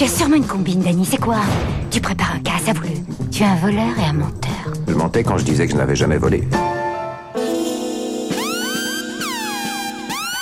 Tu 0.00 0.04
as 0.04 0.08
sûrement 0.08 0.36
une 0.36 0.46
combine, 0.46 0.80
Danny, 0.80 1.04
c'est 1.04 1.20
quoi 1.20 1.40
Tu 1.90 2.00
prépares 2.00 2.36
un 2.36 2.38
cas, 2.38 2.52
ça 2.64 2.72
voulu. 2.72 2.94
Tu 3.30 3.42
es 3.42 3.46
un 3.46 3.56
voleur 3.56 3.98
et 3.98 4.08
un 4.08 4.14
menteur. 4.14 4.72
Je 4.88 4.94
mentais 4.94 5.22
quand 5.22 5.36
je 5.36 5.44
disais 5.44 5.66
que 5.66 5.72
je 5.72 5.76
n'avais 5.76 5.94
jamais 5.94 6.16
volé. 6.16 6.48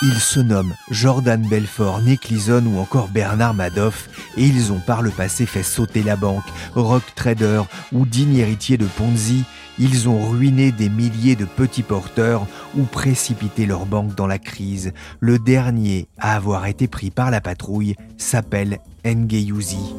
Ils 0.01 0.20
se 0.20 0.38
nomment 0.38 0.77
Jordan 0.91 1.45
Belfort, 1.48 2.02
Nick 2.02 2.29
Leeson 2.29 2.65
ou 2.66 2.79
encore 2.79 3.09
Bernard 3.09 3.55
Madoff 3.55 4.09
et 4.37 4.45
ils 4.45 4.70
ont 4.70 4.79
par 4.79 5.02
le 5.02 5.11
passé 5.11 5.45
fait 5.45 5.65
sauter 5.65 6.05
la 6.05 6.15
banque, 6.15 6.45
rock 6.77 7.02
trader 7.16 7.62
ou 7.93 8.06
digne 8.06 8.37
héritier 8.37 8.77
de 8.77 8.87
Ponzi. 8.87 9.42
Ils 9.80 10.09
ont 10.09 10.29
ruiné 10.29 10.70
des 10.70 10.89
milliers 10.89 11.34
de 11.34 11.47
petits 11.47 11.83
porteurs 11.83 12.47
ou 12.77 12.84
précipité 12.84 13.66
leur 13.66 13.87
banque 13.87 14.15
dans 14.15 14.29
la 14.29 14.39
crise. 14.39 14.92
Le 15.19 15.41
dernier 15.41 16.06
à 16.19 16.37
avoir 16.37 16.67
été 16.67 16.87
pris 16.87 17.11
par 17.11 17.33
la 17.33 17.41
patrouille 17.41 17.97
s'appelle 18.19 18.78
Ngeyuzi. 19.05 19.97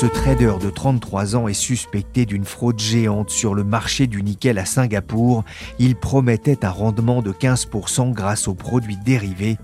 Ce 0.00 0.06
trader 0.06 0.54
de 0.62 0.70
33 0.70 1.34
ans 1.34 1.48
est 1.48 1.54
suspecté 1.54 2.24
d'une 2.24 2.44
fraude 2.44 2.78
géante 2.78 3.30
sur 3.30 3.52
le 3.52 3.64
marché 3.64 4.06
du 4.06 4.22
nickel 4.22 4.58
à 4.58 4.64
Singapour. 4.64 5.42
Il 5.80 5.96
promettait 5.96 6.64
un 6.64 6.70
rendement 6.70 7.20
de 7.20 7.32
15% 7.32 8.12
grâce 8.12 8.46
aux 8.46 8.54
produits 8.54 8.96
dérivés. 9.04 9.58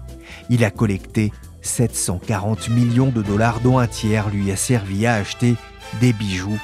Il 0.50 0.64
a 0.64 0.72
collecté 0.72 1.30
740 1.62 2.68
millions 2.70 3.10
de 3.10 3.22
dollars 3.22 3.60
dont 3.60 3.78
un 3.78 3.86
tiers 3.86 4.28
lui 4.28 4.50
a 4.50 4.56
servi 4.56 5.06
à 5.06 5.14
acheter 5.14 5.55
des 6.00 6.12
bijoux, 6.12 6.58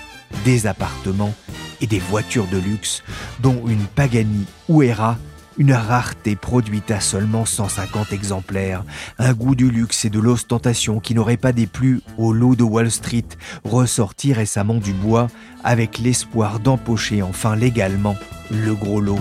des 0.45 0.67
appartements 0.67 1.35
et 1.81 1.87
des 1.87 2.01
voitures 2.01 2.49
de 2.49 2.59
luxe, 2.59 3.05
dont 3.39 3.63
une 3.69 3.87
Pagani 3.87 4.47
Huera 4.69 5.17
une 5.59 5.73
rareté 5.73 6.37
produite 6.37 6.91
à 6.91 7.01
seulement 7.01 7.45
150 7.45 8.13
exemplaires, 8.13 8.85
un 9.19 9.33
goût 9.33 9.55
du 9.55 9.71
luxe 9.71 10.05
et 10.05 10.11
de 10.11 10.21
l'ostentation 10.21 11.01
qui 11.01 11.15
n'aurait 11.15 11.37
pas 11.37 11.53
déplu 11.53 12.01
au 12.19 12.33
lot 12.33 12.55
de 12.55 12.63
Wall 12.63 12.91
Street, 12.91 13.29
ressorti 13.65 14.33
récemment 14.33 14.75
du 14.75 14.93
bois 14.93 15.29
avec 15.65 15.99
l'espoir 15.99 16.61
d'empocher 16.61 17.23
enfin 17.23 17.57
légalement 17.57 18.17
le 18.51 18.75
gros 18.75 19.01
lot. 19.01 19.19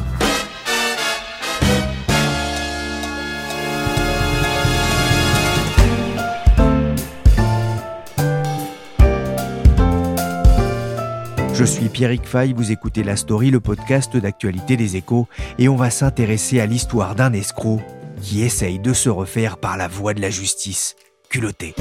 Je 11.60 11.66
suis 11.66 11.90
Pierrick 11.90 12.26
Fay, 12.26 12.54
vous 12.54 12.72
écoutez 12.72 13.04
La 13.04 13.18
Story, 13.18 13.52
le 13.52 13.60
podcast 13.60 14.16
d'actualité 14.16 14.78
des 14.78 14.96
échos, 14.96 15.28
et 15.58 15.68
on 15.68 15.76
va 15.76 15.90
s'intéresser 15.90 16.62
à 16.62 16.66
l'histoire 16.66 17.16
d'un 17.16 17.34
escroc 17.34 17.82
qui 18.22 18.44
essaye 18.44 18.80
de 18.80 18.94
se 18.94 19.10
refaire 19.10 19.58
par 19.58 19.76
la 19.76 19.90
voie 19.90 20.14
de 20.14 20.22
la 20.22 20.30
justice. 20.30 20.96
Culotté. 21.28 21.76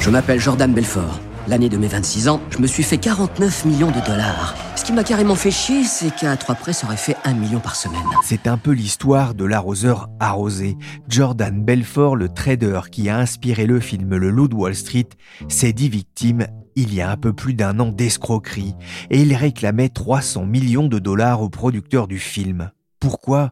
Je 0.00 0.08
m'appelle 0.08 0.40
Jordan 0.40 0.72
Belfort. 0.72 1.20
L'année 1.48 1.68
de 1.68 1.76
mes 1.76 1.88
26 1.88 2.28
ans, 2.28 2.40
je 2.50 2.58
me 2.58 2.68
suis 2.68 2.84
fait 2.84 2.98
49 2.98 3.64
millions 3.64 3.90
de 3.90 4.06
dollars. 4.06 4.54
Ce 4.76 4.84
qui 4.84 4.92
m'a 4.92 5.02
carrément 5.02 5.34
fait 5.34 5.50
chier, 5.50 5.82
c'est 5.82 6.14
qu'à 6.14 6.36
trois 6.36 6.54
près, 6.54 6.72
ça 6.72 6.86
aurait 6.86 6.96
fait 6.96 7.16
un 7.24 7.34
million 7.34 7.58
par 7.58 7.74
semaine. 7.74 8.00
C'est 8.22 8.46
un 8.46 8.56
peu 8.56 8.70
l'histoire 8.70 9.34
de 9.34 9.44
l'arroseur 9.44 10.08
arrosé. 10.20 10.76
Jordan 11.08 11.64
Belfort, 11.64 12.14
le 12.14 12.28
trader 12.28 12.82
qui 12.92 13.08
a 13.08 13.18
inspiré 13.18 13.66
le 13.66 13.80
film 13.80 14.14
Le 14.14 14.30
Loup 14.30 14.46
de 14.46 14.54
Wall 14.54 14.76
Street, 14.76 15.08
s'est 15.48 15.72
dit 15.72 15.88
victime 15.88 16.46
il 16.76 16.94
y 16.94 17.00
a 17.00 17.10
un 17.10 17.16
peu 17.16 17.32
plus 17.32 17.54
d'un 17.54 17.80
an 17.80 17.90
d'escroquerie 17.90 18.74
et 19.10 19.20
il 19.20 19.34
réclamait 19.34 19.88
300 19.88 20.46
millions 20.46 20.86
de 20.86 21.00
dollars 21.00 21.42
au 21.42 21.48
producteur 21.48 22.06
du 22.06 22.18
film. 22.18 22.70
Pourquoi? 23.00 23.50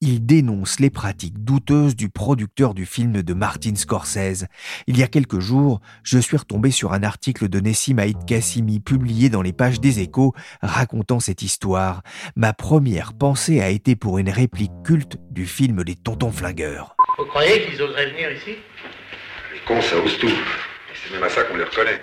Il 0.00 0.24
dénonce 0.24 0.80
les 0.80 0.90
pratiques 0.90 1.42
douteuses 1.42 1.96
du 1.96 2.08
producteur 2.08 2.74
du 2.74 2.86
film 2.86 3.22
de 3.22 3.34
Martin 3.34 3.74
Scorsese. 3.74 4.46
Il 4.86 4.98
y 4.98 5.02
a 5.02 5.08
quelques 5.08 5.40
jours, 5.40 5.80
je 6.02 6.18
suis 6.18 6.36
retombé 6.36 6.70
sur 6.70 6.92
un 6.92 7.02
article 7.02 7.48
de 7.48 7.60
Nessim 7.60 7.98
Haït 7.98 8.16
Kassimi 8.26 8.80
publié 8.80 9.28
dans 9.28 9.42
les 9.42 9.52
pages 9.52 9.80
des 9.80 10.00
échos 10.00 10.34
racontant 10.62 11.20
cette 11.20 11.42
histoire. 11.42 12.02
Ma 12.36 12.52
première 12.52 13.14
pensée 13.14 13.60
a 13.60 13.70
été 13.70 13.96
pour 13.96 14.18
une 14.18 14.30
réplique 14.30 14.72
culte 14.84 15.18
du 15.30 15.46
film 15.46 15.82
Les 15.82 15.96
Tontons 15.96 16.32
Flingueurs. 16.32 16.96
Vous 17.18 17.26
croyez 17.26 17.64
qu'ils 17.66 17.80
oseraient 17.82 18.10
venir 18.10 18.30
ici? 18.32 18.56
Les 19.52 19.60
cons, 19.66 19.80
ça 19.80 19.96
ose 19.96 20.18
tout. 20.18 20.26
Et 20.26 20.94
c'est 20.94 21.14
même 21.14 21.22
à 21.22 21.28
ça 21.28 21.44
qu'on 21.44 21.56
les 21.56 21.64
reconnaît. 21.64 22.00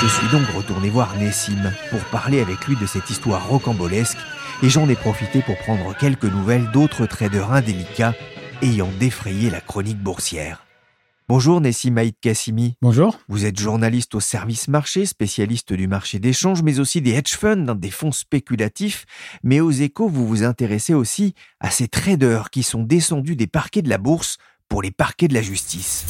Je 0.00 0.06
suis 0.06 0.28
donc 0.28 0.46
retourné 0.50 0.90
voir 0.90 1.16
Nessim 1.18 1.72
pour 1.90 1.98
parler 2.04 2.40
avec 2.40 2.68
lui 2.68 2.76
de 2.76 2.86
cette 2.86 3.10
histoire 3.10 3.48
rocambolesque 3.48 4.18
et 4.62 4.68
j'en 4.68 4.88
ai 4.88 4.94
profité 4.94 5.42
pour 5.42 5.58
prendre 5.58 5.92
quelques 5.96 6.22
nouvelles 6.22 6.70
d'autres 6.70 7.06
traders 7.06 7.50
indélicats 7.50 8.14
ayant 8.62 8.90
défrayé 9.00 9.50
la 9.50 9.60
chronique 9.60 10.00
boursière. 10.00 10.64
Bonjour 11.28 11.60
Nessim 11.60 11.96
Haït 11.96 12.14
Kassimi. 12.20 12.76
Bonjour. 12.80 13.18
Vous 13.26 13.44
êtes 13.44 13.58
journaliste 13.58 14.14
au 14.14 14.20
service 14.20 14.68
marché, 14.68 15.04
spécialiste 15.04 15.72
du 15.72 15.88
marché 15.88 16.20
d'échange, 16.20 16.62
mais 16.62 16.78
aussi 16.78 17.00
des 17.00 17.14
hedge 17.14 17.34
funds, 17.34 17.74
des 17.74 17.90
fonds 17.90 18.12
spéculatifs. 18.12 19.04
Mais 19.42 19.58
aux 19.58 19.72
échos, 19.72 20.08
vous 20.08 20.28
vous 20.28 20.44
intéressez 20.44 20.94
aussi 20.94 21.34
à 21.58 21.70
ces 21.70 21.88
traders 21.88 22.50
qui 22.50 22.62
sont 22.62 22.84
descendus 22.84 23.34
des 23.34 23.48
parquets 23.48 23.82
de 23.82 23.90
la 23.90 23.98
bourse 23.98 24.38
pour 24.68 24.80
les 24.80 24.92
parquets 24.92 25.26
de 25.26 25.34
la 25.34 25.42
justice. 25.42 26.06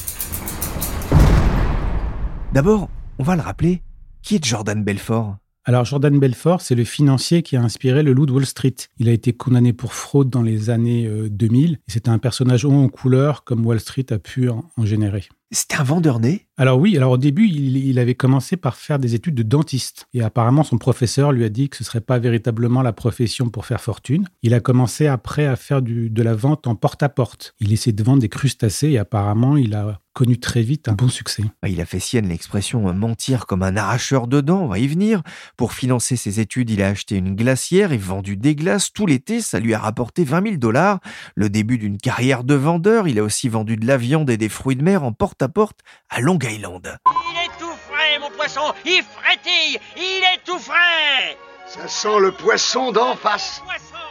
D'abord, 2.53 2.91
on 3.19 3.23
va 3.25 3.37
le 3.37 3.43
rappeler, 3.43 3.83
qui 4.23 4.37
est 4.37 4.45
Jordan 4.45 4.83
Belfort? 4.83 5.37
Alors 5.65 5.85
Jordan 5.85 6.19
Belfort, 6.19 6.63
c'est 6.63 6.75
le 6.75 6.85
financier 6.85 7.43
qui 7.43 7.57
a 7.57 7.63
inspiré 7.63 8.03
le 8.03 8.13
loup 8.13 8.25
de 8.25 8.33
Wall 8.33 8.47
Street. 8.47 8.75
Il 8.99 9.09
a 9.09 9.13
été 9.13 9.33
condamné 9.33 9.73
pour 9.73 9.93
fraude 9.93 10.31
dans 10.31 10.41
les 10.41 10.71
années 10.71 11.07
2000 11.29 11.73
et 11.73 11.79
c'était 11.89 12.09
un 12.09 12.19
personnage 12.19 12.65
haut 12.65 12.73
en 12.73 12.89
couleur 12.89 13.45
comme 13.45 13.67
Wall 13.67 13.81
Street 13.81 14.07
a 14.11 14.19
pu 14.19 14.49
en 14.49 14.65
générer. 14.85 15.29
C'était 15.51 15.77
un 15.77 15.85
vendeur 15.85 16.21
né? 16.21 16.47
Alors 16.59 16.79
oui, 16.79 16.97
alors 16.97 17.13
au 17.13 17.19
début, 17.19 17.47
il, 17.47 17.77
il, 17.77 17.99
avait 17.99 18.17
commencé 18.17 18.57
par 18.57 18.77
faire 18.77 18.99
des 18.99 19.15
études 19.15 19.37
de 19.37 19.43
dentiste. 19.43 20.09
Et 20.13 20.23
apparemment, 20.23 20.65
son 20.65 20.77
professeur 20.77 21.33
lui 21.33 21.45
a 21.45 21.49
dit 21.49 21.71
que 21.71 21.77
ce 21.77 21.85
ne 21.85 21.87
serait 21.87 22.01
pas 22.01 22.19
véritablement 22.19 22.83
la 22.83 22.93
profession 22.93 23.49
pour 23.49 23.65
faire 23.65 23.81
fortune. 23.81 24.27
Il 24.43 24.53
a 24.53 24.61
commencé 24.61 25.07
après 25.07 25.47
à 25.47 25.57
faire 25.57 25.81
du, 25.81 26.11
de 26.11 26.23
la 26.23 26.35
vente 26.35 26.67
en 26.67 26.75
porte-à-porte. 26.75 27.55
Il 27.61 27.73
essayait 27.73 27.95
de 27.95 28.03
vendre 28.03 28.21
des 28.21 28.29
crustacés 28.29 28.91
et 28.91 28.99
apparemment, 28.99 29.57
il 29.57 29.75
a 29.75 30.01
connu 30.19 30.41
très 30.41 30.63
vite 30.63 30.89
un 30.89 30.95
bon 30.95 31.09
succès. 31.09 31.45
Il 31.65 31.81
a 31.81 31.87
fait 31.87 32.01
sienne 32.01 32.29
l'expression 32.29 32.93
mentir 32.93 33.47
comme 33.47 33.63
un 33.63 33.77
arracheur 33.77 34.27
de 34.27 34.41
dents, 34.41 34.63
on 34.63 34.67
va 34.67 34.81
y 34.81 34.89
venir. 34.89 35.23
Pour 35.57 35.73
financer 35.73 36.17
ses 36.17 36.41
études, 36.41 36.71
il 36.71 36.83
a 36.83 36.89
acheté 36.89 37.15
une 37.15 37.37
glacière 37.37 37.93
et 37.93 37.99
vendu 37.99 38.37
des 38.37 38.57
glaces 38.57 38.93
tout 38.93 39.07
l'été. 39.07 39.41
Ça 39.41 39.61
lui 39.61 39.75
a 39.75 39.79
rapporté 39.79 40.25
20 40.25 40.43
000 40.43 40.57
dollars. 40.57 40.99
Le 41.37 41.49
début 41.49 41.79
d'une 41.79 41.99
carrière 41.99 42.43
de 42.43 42.55
vendeur. 42.55 43.07
Il 43.07 43.21
a 43.21 43.23
aussi 43.23 43.49
vendu 43.49 43.77
de 43.77 43.87
la 43.87 43.97
viande 43.97 44.29
et 44.29 44.37
des 44.37 44.49
fruits 44.49 44.75
de 44.75 44.83
mer 44.83 45.05
en 45.05 45.13
porte-à-porte 45.39 45.81
à 46.11 46.21
Long 46.21 46.39
Island. 46.43 46.99
Il 47.07 47.39
est 47.39 47.59
tout 47.59 47.77
frais, 47.89 48.19
mon 48.21 48.31
poisson 48.31 48.73
Il 48.85 49.03
frétille 49.03 49.79
Il 49.97 50.23
est 50.35 50.45
tout 50.45 50.59
frais 50.59 51.37
Ça 51.67 51.87
sent 51.87 52.21
le 52.21 52.33
poisson 52.33 52.93
d'en 52.93 53.15
face. 53.15 53.63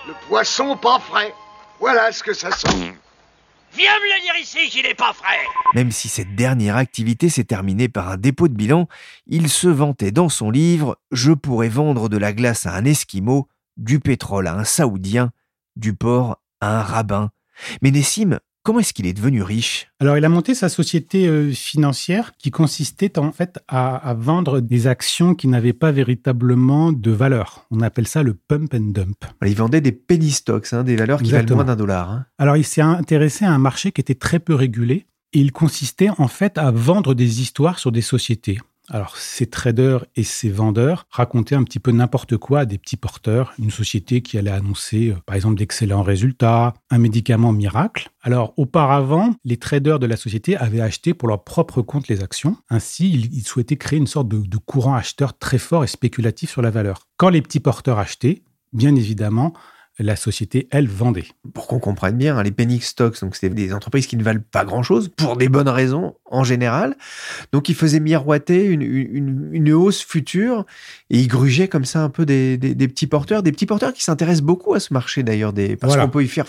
Le 0.08 0.14
poisson 0.28 0.78
pas 0.78 1.00
frais. 1.00 1.34
Voilà 1.80 2.12
ce 2.12 2.24
que 2.24 2.34
ça 2.34 2.52
sent. 2.52 2.94
Viens 3.74 3.92
me 3.92 4.16
le 4.16 4.22
dire 4.22 4.36
ici 4.42 4.70
qu'il 4.70 4.84
n'est 4.84 4.96
pas 4.96 5.14
frais 5.14 5.46
Même 5.76 5.92
si 5.92 6.08
cette 6.08 6.36
dernière 6.36 6.78
activité 6.78 7.30
s'est 7.30 7.44
terminée 7.44 7.90
par 7.90 8.10
un 8.10 8.18
dépôt 8.18 8.48
de 8.48 8.54
bilan, 8.54 8.88
il 9.28 9.50
se 9.50 9.68
vantait 9.68 10.12
dans 10.12 10.30
son 10.30 10.50
livre 10.50 10.98
«Je 11.12 11.34
pourrais 11.34 11.70
vendre 11.70 12.10
de 12.10 12.18
la 12.18 12.34
glace 12.34 12.66
à 12.66 12.74
un 12.74 12.86
Esquimau, 12.86 13.50
du 13.76 14.00
pétrole 14.00 14.48
à 14.48 14.56
un 14.56 14.64
Saoudien, 14.64 15.32
du 15.76 15.94
porc 15.94 16.42
à 16.62 16.80
un 16.80 16.82
rabbin». 16.82 17.32
Mais 17.82 17.92
Nessim, 17.92 18.40
comment 18.68 18.80
est-ce 18.82 18.94
qu'il 18.94 19.08
est 19.08 19.14
devenu 19.14 19.42
riche? 19.44 19.88
Alors, 20.02 20.18
il 20.18 20.26
a 20.26 20.30
monté 20.30 20.54
sa 20.54 20.68
société 20.68 21.26
euh, 21.26 21.54
financière 21.54 22.34
qui 22.38 22.52
consistait 22.52 23.18
en 23.18 23.32
fait 23.32 23.60
à, 23.70 23.96
à 23.96 24.14
vendre 24.14 24.60
des 24.60 24.88
actions 24.88 25.36
qui 25.36 25.48
n'avaient 25.48 25.72
pas 25.72 25.94
véritablement 25.94 26.92
de 26.92 27.12
valeur. 27.12 27.66
On 27.72 27.80
appelle 27.80 28.08
ça 28.08 28.24
le 28.24 28.34
pump 28.34 28.74
and 28.74 28.92
dump. 28.92 29.24
Il 29.46 29.56
vendait 29.56 29.80
des 29.80 29.94
penny 29.94 30.32
stocks, 30.32 30.74
hein, 30.74 30.84
des 30.84 30.98
valeurs 30.98 31.20
qui 31.20 31.28
Exactement. 31.30 31.60
valent 31.60 31.66
moins 31.68 31.74
d'un 31.76 31.80
dollar. 31.80 32.12
hein. 32.12 32.26
Alors, 32.40 32.58
il 32.58 32.66
s'est 32.66 32.82
intéressé 32.82 33.46
à 33.46 33.54
un 33.54 33.58
marché 33.58 33.94
qui 33.94 34.02
était 34.02 34.16
très 34.16 34.40
peu 34.40 34.54
régulé. 34.54 35.06
Et 35.34 35.40
il 35.40 35.52
consistait 35.54 36.10
en 36.18 36.28
fait 36.28 36.58
à 36.58 36.72
vendre 36.72 37.14
des 37.14 37.42
histoires 37.42 37.80
sur 37.80 37.92
des 37.92 38.02
sociétés. 38.02 38.60
Alors, 38.90 39.18
ces 39.18 39.48
traders 39.48 40.06
et 40.16 40.24
ces 40.24 40.50
vendeurs 40.50 41.08
racontaient 41.10 41.56
un 41.56 41.64
petit 41.64 41.80
peu 41.80 41.92
n'importe 41.92 42.38
quoi 42.38 42.62
à 42.62 42.66
des 42.66 42.78
petits 42.78 42.96
porteurs, 42.96 43.54
une 43.60 43.70
société 43.70 44.22
qui 44.22 44.38
allait 44.38 44.50
annoncer, 44.52 45.10
euh, 45.10 45.16
par 45.26 45.36
exemple, 45.36 45.56
d'excellents 45.56 46.04
résultats, 46.04 46.74
un 46.90 46.98
médicament 46.98 47.52
miracle. 47.52 48.10
Alors, 48.22 48.54
auparavant, 48.56 49.36
les 49.44 49.58
traders 49.58 50.00
de 50.00 50.06
la 50.06 50.16
société 50.16 50.56
avaient 50.56 50.80
acheté 50.80 51.14
pour 51.14 51.28
leur 51.28 51.44
propre 51.44 51.82
compte 51.82 52.08
les 52.08 52.24
actions. 52.24 52.56
Ainsi, 52.70 53.10
ils, 53.10 53.44
souhaitaient 53.44 53.76
créer 53.76 54.00
une 54.00 54.08
sorte 54.08 54.30
de, 54.30 54.40
de 54.40 54.58
courant 54.58 54.96
acheteur 54.96 55.38
très 55.38 55.58
fort 55.58 55.84
et 55.84 55.88
spéculatif 55.88 56.50
sur 56.50 56.62
la 56.62 56.72
valeur. 56.72 57.08
Quand 57.18 57.30
les 57.30 57.42
petits 57.42 57.60
porteurs 57.60 58.00
achetaient, 58.00 58.44
bien 58.72 58.96
évidemment, 58.96 59.54
la 60.00 60.16
société, 60.16 60.68
elle, 60.72 60.88
vendait. 60.88 61.26
Pour 61.54 61.68
qu'on 61.68 61.80
comprenne 61.80 62.18
bien, 62.18 62.38
hein, 62.38 62.44
les 62.44 62.52
penny 62.52 62.80
stocks, 62.80 63.20
donc 63.22 63.36
c'était 63.36 63.54
des 63.54 63.74
entreprises 63.74 64.08
qui 64.08 64.16
ne 64.16 64.24
valent 64.24 64.42
pas 64.52 64.64
grand-chose, 64.64 65.10
pour 65.10 65.38
des 65.38 65.50
bonnes 65.50 65.70
raisons 65.70 66.16
en 66.26 66.44
général. 66.44 66.96
Donc 67.52 67.70
ils 67.70 67.76
faisaient 67.76 68.00
miroiter 68.00 68.66
une, 68.66 69.72
hausse 69.72 70.04
future 70.04 70.66
et 71.10 71.20
ils 71.20 71.28
grugeaient 71.28 71.68
comme 71.68 71.86
ça 71.86 72.02
un 72.02 72.10
peu 72.10 72.26
des, 72.26 72.58
petits 72.58 73.08
porteurs, 73.08 73.44
des 73.44 73.52
petits 73.52 73.66
porteurs 73.66 73.94
qui 73.94 74.04
s'intéressent 74.04 74.46
beaucoup 74.46 74.74
à 74.74 74.80
ce 74.80 74.94
marché 74.94 75.24
d'ailleurs, 75.24 75.54
parce 75.80 75.98
qu'on 75.98 76.10
peut 76.10 76.24
y 76.24 76.28
faire, 76.28 76.46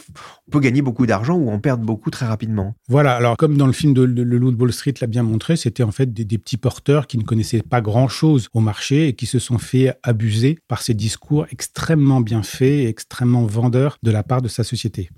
on 0.46 0.50
peut 0.50 0.60
gagner 0.60 0.82
beaucoup 0.82 1.06
d'argent 1.06 1.34
ou 1.34 1.50
en 1.50 1.58
perdre 1.58 1.84
beaucoup 1.84 2.10
très 2.10 2.26
rapidement. 2.26 2.74
Voilà, 2.88 3.14
alors 3.14 3.36
comme 3.36 3.56
dans 3.56 3.66
le 3.66 3.72
film 3.72 3.94
de 3.94 4.02
Le 4.02 4.38
Loup 4.38 4.52
de 4.52 4.60
Wall 4.60 4.72
Street 4.72 4.94
l'a 5.00 5.06
bien 5.06 5.22
montré, 5.22 5.56
c'était 5.56 5.82
en 5.82 5.90
fait 5.90 6.12
des, 6.12 6.24
des 6.24 6.38
petits 6.38 6.56
porteurs 6.56 7.06
qui 7.06 7.18
ne 7.18 7.24
connaissaient 7.24 7.62
pas 7.62 7.80
grand-chose 7.80 8.48
au 8.52 8.60
marché 8.60 9.08
et 9.08 9.12
qui 9.14 9.26
se 9.26 9.38
sont 9.38 9.58
fait 9.58 9.94
abuser 10.02 10.58
par 10.68 10.82
ces 10.82 10.94
discours 10.94 11.46
extrêmement 11.50 12.20
bien 12.20 12.42
faits 12.42 12.68
et 12.68 12.88
vendeur 13.46 13.98
de 14.02 14.10
la 14.10 14.22
part 14.22 14.42
de 14.42 14.48
sa 14.48 14.64
société. 14.64 15.10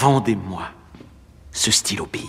Vendez-moi 0.00 0.62
ce 1.52 1.70
stylo 1.70 2.06
bille. 2.12 2.22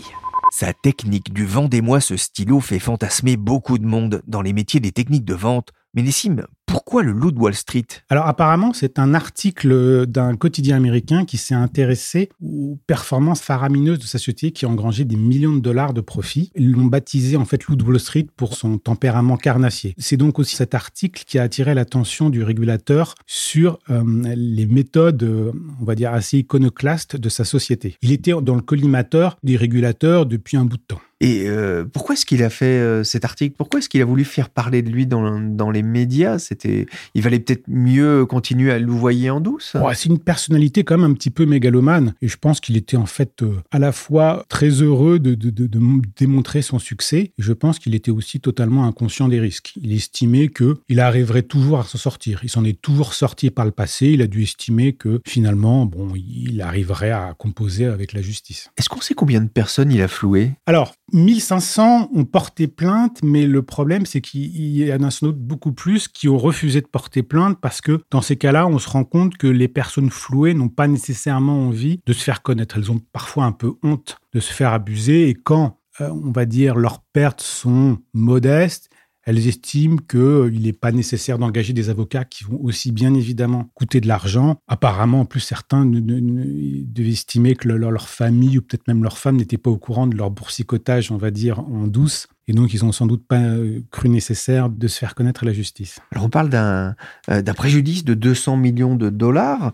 Sa 0.51 0.73
technique 0.73 1.33
du 1.33 1.45
vendez-moi 1.45 2.01
ce 2.01 2.17
stylo 2.17 2.59
fait 2.59 2.79
fantasmer 2.79 3.37
beaucoup 3.37 3.77
de 3.77 3.85
monde 3.85 4.21
dans 4.27 4.41
les 4.41 4.53
métiers 4.53 4.79
des 4.79 4.91
techniques 4.91 5.25
de 5.25 5.35
vente. 5.35 5.69
Mais 5.93 6.01
Nessim, 6.01 6.45
pourquoi 6.69 7.01
le 7.01 7.11
loup 7.11 7.31
de 7.31 7.39
Wall 7.39 7.55
Street? 7.55 7.85
Alors 8.09 8.27
apparemment, 8.27 8.73
c'est 8.73 8.99
un 8.99 9.15
article 9.15 10.05
d'un 10.05 10.35
quotidien 10.35 10.77
américain 10.77 11.25
qui 11.25 11.37
s'est 11.37 11.55
intéressé 11.55 12.29
aux 12.43 12.77
performances 12.85 13.41
faramineuses 13.41 13.99
de 13.99 14.03
sa 14.03 14.19
société 14.19 14.51
qui 14.51 14.65
a 14.65 14.69
engrangé 14.69 15.03
des 15.03 15.15
millions 15.15 15.53
de 15.53 15.59
dollars 15.59 15.93
de 15.93 16.01
profits. 16.01 16.51
Ils 16.55 16.71
l'ont 16.71 16.85
baptisé 16.85 17.37
en 17.37 17.45
fait 17.45 17.65
loup 17.65 17.75
de 17.75 17.83
Wall 17.83 17.99
Street 17.99 18.27
pour 18.35 18.53
son 18.53 18.77
tempérament 18.77 19.37
carnassier. 19.37 19.95
C'est 19.97 20.17
donc 20.17 20.37
aussi 20.37 20.55
cet 20.55 20.75
article 20.75 21.23
qui 21.25 21.39
a 21.39 21.43
attiré 21.43 21.73
l'attention 21.73 22.29
du 22.29 22.43
régulateur 22.43 23.15
sur 23.25 23.79
euh, 23.89 24.03
les 24.35 24.67
méthodes, 24.67 25.23
euh, 25.23 25.51
on 25.81 25.85
va 25.85 25.95
dire, 25.95 26.13
assez 26.13 26.37
iconoclastes 26.39 27.15
de 27.15 27.29
sa 27.29 27.45
société. 27.45 27.97
Il 28.01 28.11
était 28.11 28.33
dans 28.41 28.55
le 28.55 28.61
collimateur 28.61 29.37
des 29.43 29.57
régulateurs 29.57 30.27
depuis 30.27 30.57
un 30.57 30.65
bout 30.65 30.77
de 30.77 30.83
temps. 30.87 31.01
Et 31.21 31.49
euh, 31.49 31.83
pourquoi 31.83 32.13
est-ce 32.13 32.25
qu'il 32.25 32.41
a 32.43 32.49
fait 32.49 33.03
cet 33.03 33.25
article? 33.25 33.53
Pourquoi 33.57 33.79
est-ce 33.79 33.89
qu'il 33.89 34.01
a 34.01 34.05
voulu 34.05 34.23
faire 34.23 34.49
parler 34.49 34.81
de 34.81 34.89
lui 34.89 35.05
dans, 35.05 35.37
dans 35.41 35.69
les 35.69 35.83
médias? 35.83 36.39
C'était, 36.59 36.85
il 37.13 37.21
valait 37.21 37.39
peut-être 37.39 37.63
mieux 37.67 38.25
continuer 38.25 38.71
à 38.71 38.79
louvoyer 38.79 39.29
en 39.29 39.39
douce. 39.39 39.75
c'est 39.93 40.09
une 40.09 40.19
personnalité 40.19 40.83
quand 40.83 40.97
même 40.97 41.11
un 41.11 41.13
petit 41.13 41.29
peu 41.29 41.45
mégalomane, 41.45 42.13
et 42.21 42.27
je 42.27 42.37
pense 42.37 42.59
qu'il 42.59 42.77
était 42.77 42.97
en 42.97 43.05
fait 43.05 43.43
euh, 43.43 43.61
à 43.71 43.79
la 43.79 43.91
fois 43.91 44.45
très 44.49 44.69
heureux 44.69 45.19
de, 45.19 45.35
de, 45.35 45.49
de, 45.49 45.67
de, 45.67 45.79
démontrer 46.17 46.61
son 46.61 46.79
succès, 46.79 47.19
et 47.37 47.41
je 47.41 47.53
pense 47.53 47.79
qu'il 47.79 47.95
était 47.95 48.11
aussi 48.11 48.39
totalement 48.39 48.85
inconscient 48.85 49.27
des 49.27 49.39
risques. 49.39 49.73
Il 49.81 49.93
estimait 49.93 50.49
que 50.49 50.77
il 50.89 50.99
arriverait 50.99 51.43
toujours 51.43 51.79
à 51.79 51.83
s'en 51.83 51.97
sortir. 51.97 52.41
Il 52.43 52.49
s'en 52.49 52.63
est 52.63 52.79
toujours 52.81 53.13
sorti 53.13 53.49
par 53.49 53.65
le 53.65 53.71
passé. 53.71 54.07
Il 54.07 54.21
a 54.21 54.27
dû 54.27 54.43
estimer 54.43 54.93
que 54.93 55.21
finalement, 55.25 55.85
bon, 55.85 56.13
il 56.15 56.61
arriverait 56.61 57.11
à 57.11 57.33
composer 57.37 57.85
avec 57.85 58.13
la 58.13 58.21
justice. 58.21 58.69
Est-ce 58.77 58.89
qu'on 58.89 59.01
sait 59.01 59.13
combien 59.13 59.41
de 59.41 59.49
personnes 59.49 59.91
il 59.91 60.01
a 60.01 60.07
floué 60.07 60.51
Alors, 60.65 60.93
1500 61.13 62.09
ont 62.13 62.25
porté 62.25 62.67
plainte, 62.67 63.19
mais 63.23 63.45
le 63.45 63.61
problème, 63.61 64.05
c'est 64.05 64.21
qu'il 64.21 64.77
y 64.77 64.93
en 64.93 65.03
a 65.03 65.11
sans 65.11 65.27
doute 65.27 65.39
beaucoup 65.39 65.71
plus 65.71 66.07
qui 66.07 66.27
ont 66.27 66.37
refusé 66.49 66.81
de 66.81 66.87
porter 66.87 67.21
plainte 67.21 67.59
parce 67.61 67.79
que 67.79 68.01
dans 68.09 68.21
ces 68.21 68.35
cas-là, 68.35 68.65
on 68.65 68.79
se 68.79 68.89
rend 68.89 69.03
compte 69.03 69.37
que 69.37 69.45
les 69.45 69.67
personnes 69.67 70.09
flouées 70.09 70.55
n'ont 70.55 70.67
pas 70.67 70.87
nécessairement 70.87 71.67
envie 71.67 72.01
de 72.07 72.13
se 72.13 72.23
faire 72.23 72.41
connaître. 72.41 72.77
Elles 72.77 72.91
ont 72.91 72.99
parfois 73.13 73.45
un 73.45 73.51
peu 73.51 73.73
honte 73.83 74.17
de 74.33 74.39
se 74.39 74.51
faire 74.51 74.73
abuser 74.73 75.29
et 75.29 75.35
quand, 75.35 75.77
euh, 76.01 76.09
on 76.09 76.31
va 76.31 76.45
dire, 76.45 76.75
leurs 76.75 77.01
pertes 77.13 77.41
sont 77.41 77.99
modestes, 78.13 78.89
elles 79.29 79.47
estiment 79.47 79.97
qu'il 79.97 80.19
euh, 80.19 80.49
n'est 80.49 80.73
pas 80.73 80.91
nécessaire 80.91 81.37
d'engager 81.37 81.71
des 81.71 81.91
avocats 81.91 82.25
qui 82.25 82.45
vont 82.45 82.59
aussi 82.63 82.91
bien 82.91 83.13
évidemment 83.13 83.69
coûter 83.75 84.01
de 84.01 84.07
l'argent. 84.07 84.57
Apparemment, 84.67 85.19
en 85.19 85.25
plus, 85.25 85.39
certains 85.39 85.85
devaient 85.85 87.11
estimer 87.11 87.55
que 87.55 87.67
leur, 87.67 88.09
famille 88.09 88.57
ou 88.57 88.63
peut-être 88.63 88.87
même 88.87 89.03
leur 89.03 89.19
femme 89.19 89.35
n'était 89.35 89.59
pas 89.59 89.69
au 89.69 89.77
courant 89.77 90.07
de 90.07 90.17
leur 90.17 90.31
boursicotage, 90.31 91.11
on 91.11 91.17
va 91.17 91.29
dire, 91.29 91.59
en 91.59 91.85
douce. 91.85 92.25
Et 92.47 92.53
donc, 92.53 92.73
ils 92.73 92.83
n'ont 92.83 92.91
sans 92.91 93.05
doute 93.05 93.23
pas 93.27 93.39
euh, 93.39 93.81
cru 93.91 94.09
nécessaire 94.09 94.67
de 94.67 94.87
se 94.87 94.97
faire 94.97 95.13
connaître 95.13 95.43
à 95.43 95.45
la 95.45 95.53
justice. 95.53 95.99
Alors, 96.11 96.25
on 96.25 96.31
parle 96.31 96.49
d'un 96.49 96.95
euh, 97.29 97.43
préjudice 97.55 98.03
de 98.03 98.15
200 98.15 98.57
millions 98.57 98.95
de 98.95 99.11
dollars. 99.11 99.73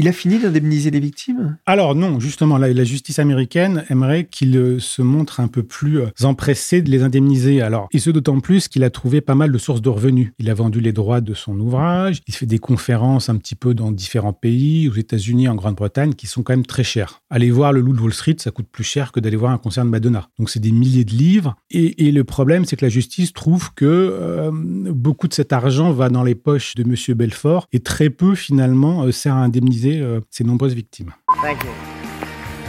Il 0.00 0.08
a 0.08 0.12
fini 0.12 0.38
d'indemniser 0.38 0.90
les 0.90 0.98
victimes? 0.98 1.58
Alors 1.66 1.94
non, 1.94 2.20
justement, 2.20 2.56
la, 2.56 2.84
justice 2.84 3.18
américaine 3.18 3.84
aimerait 3.90 4.24
qu'il 4.24 4.56
euh, 4.56 4.78
se 4.78 5.02
montre 5.02 5.40
un 5.40 5.46
peu 5.46 5.62
plus 5.62 6.00
euh, 6.00 6.06
empressé 6.22 6.80
de 6.80 6.90
les 6.90 7.02
indemniser. 7.02 7.60
Alors, 7.60 7.86
et 7.92 7.98
ce 7.98 8.08
d'autant 8.08 8.40
plus 8.40 8.68
qu'il 8.68 8.82
a 8.82 8.88
trouvé 8.88 9.20
pas 9.20 9.34
mal 9.34 9.52
de 9.52 9.58
sources 9.58 9.82
de 9.82 9.90
revenus. 9.90 10.32
Il 10.38 10.48
a 10.48 10.54
vendu 10.54 10.80
les 10.80 10.92
droits 10.92 11.20
de 11.20 11.34
son 11.34 11.60
ouvrage, 11.60 12.22
il 12.26 12.34
fait 12.34 12.46
des 12.46 12.58
conférences 12.58 13.28
un 13.28 13.36
petit 13.36 13.54
peu 13.54 13.74
dans 13.74 13.92
différents 13.92 14.32
pays, 14.32 14.88
aux 14.88 14.94
États-Unis, 14.94 15.48
en 15.48 15.54
Grande-Bretagne, 15.54 16.14
qui 16.14 16.26
sont 16.26 16.42
quand 16.42 16.54
même 16.54 16.64
très 16.64 16.82
chères. 16.82 17.20
Aller 17.28 17.50
voir 17.50 17.74
le 17.74 17.82
Loup 17.82 17.92
de 17.92 18.00
Wall 18.00 18.14
Street, 18.14 18.36
ça 18.38 18.50
coûte 18.50 18.68
plus 18.72 18.84
cher 18.84 19.12
que 19.12 19.20
d'aller 19.20 19.36
voir 19.36 19.52
un 19.52 19.58
concert 19.58 19.84
de 19.84 19.90
Madonna. 19.90 20.30
Donc 20.38 20.48
c'est 20.48 20.60
des 20.60 20.72
milliers 20.72 21.04
de 21.04 21.12
livres. 21.12 21.56
Et, 21.70 22.10
le 22.10 22.24
problème, 22.24 22.64
c'est 22.64 22.76
que 22.76 22.86
la 22.86 22.90
justice 22.90 23.34
trouve 23.34 23.74
que 23.74 23.84
euh, 23.84 24.50
beaucoup 24.50 25.28
de 25.28 25.34
cet 25.34 25.52
argent 25.52 25.92
va 25.92 26.08
dans 26.08 26.22
les 26.22 26.34
poches 26.34 26.74
de 26.74 26.84
Monsieur 26.84 27.12
Belfort 27.12 27.66
et 27.74 27.80
très 27.80 28.08
peu 28.08 28.34
finalement 28.34 29.12
sert 29.12 29.34
à 29.34 29.40
indemniser 29.40 29.89
euh, 29.98 30.20
ces 30.30 30.44
nombreuses 30.44 30.74
victimes. 30.74 31.12
Thank 31.42 31.62
you. 31.64 31.70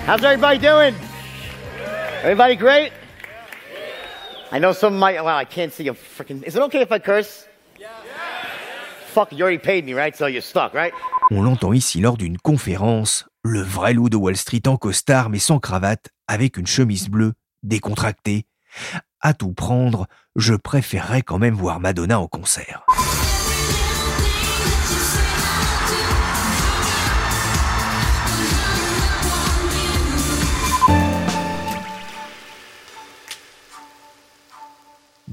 How's 0.07 0.23
everybody 0.23 0.57
doing? 0.57 0.95
Everybody 2.23 2.55
great? 2.55 2.91
I 4.51 4.59
know 4.59 4.73
some 4.73 4.97
might. 4.97 5.21
Well, 5.23 5.37
I 5.37 5.45
can't 5.45 5.71
see 5.71 5.87
a 5.87 5.93
freaking. 5.93 6.43
Is 6.43 6.55
it 6.55 6.61
okay 6.63 6.81
if 6.81 6.91
I 6.91 6.99
curse? 6.99 7.47
Yeah. 7.79 7.87
Fuck, 9.13 9.31
you 9.31 9.43
already 9.43 9.57
paid 9.59 9.85
me, 9.85 9.93
right? 9.93 10.15
So 10.15 10.27
you're 10.27 10.41
stuck, 10.41 10.73
right? 10.73 10.93
On 11.31 11.41
l'entend 11.41 11.73
ici 11.73 12.01
lors 12.01 12.17
d'une 12.17 12.37
conférence, 12.37 13.25
le 13.43 13.61
vrai 13.61 13.93
loup 13.93 14.09
de 14.09 14.17
Wall 14.17 14.35
Street 14.35 14.63
en 14.67 14.77
costard 14.77 15.29
mais 15.29 15.39
sans 15.39 15.59
cravate, 15.59 16.09
avec 16.27 16.57
une 16.57 16.67
chemise 16.67 17.09
bleue, 17.09 17.33
décontractée. 17.63 18.45
À 19.21 19.33
tout 19.33 19.53
prendre, 19.53 20.07
je 20.35 20.53
préférerais 20.53 21.21
quand 21.21 21.39
même 21.39 21.53
voir 21.53 21.79
Madonna 21.79 22.19
en 22.19 22.27
concert. 22.27 22.85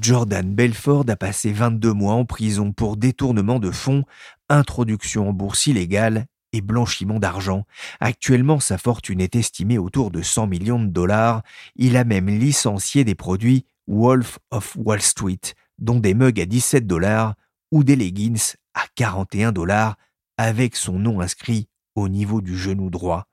Jordan 0.08 0.54
Belford 0.54 1.04
a 1.08 1.16
passé 1.16 1.52
22 1.52 1.92
mois 1.92 2.14
en 2.14 2.24
prison 2.24 2.72
pour 2.72 2.96
détournement 2.96 3.58
de 3.58 3.70
fonds, 3.70 4.04
introduction 4.48 5.28
en 5.28 5.34
bourse 5.34 5.66
illégale 5.66 6.24
et 6.54 6.62
blanchiment 6.62 7.18
d'argent. 7.18 7.66
Actuellement, 8.00 8.58
sa 8.58 8.78
fortune 8.78 9.20
est 9.20 9.36
estimée 9.36 9.76
autour 9.76 10.10
de 10.10 10.22
100 10.22 10.46
millions 10.46 10.82
de 10.82 10.86
dollars. 10.86 11.42
Il 11.76 11.94
a 11.94 12.04
même 12.04 12.28
licencié 12.28 13.04
des 13.04 13.14
produits 13.14 13.66
Wolf 13.86 14.38
of 14.50 14.74
Wall 14.78 15.02
Street, 15.02 15.42
dont 15.78 16.00
des 16.00 16.14
mugs 16.14 16.40
à 16.40 16.46
17 16.46 16.86
dollars 16.86 17.34
ou 17.70 17.84
des 17.84 17.94
leggings 17.94 18.54
à 18.72 18.84
41 18.94 19.52
dollars 19.52 19.98
avec 20.38 20.74
son 20.74 20.98
nom 20.98 21.20
inscrit 21.20 21.68
au 21.96 22.08
niveau 22.08 22.40
du 22.40 22.56
genou 22.56 22.88
droit. 22.88 23.26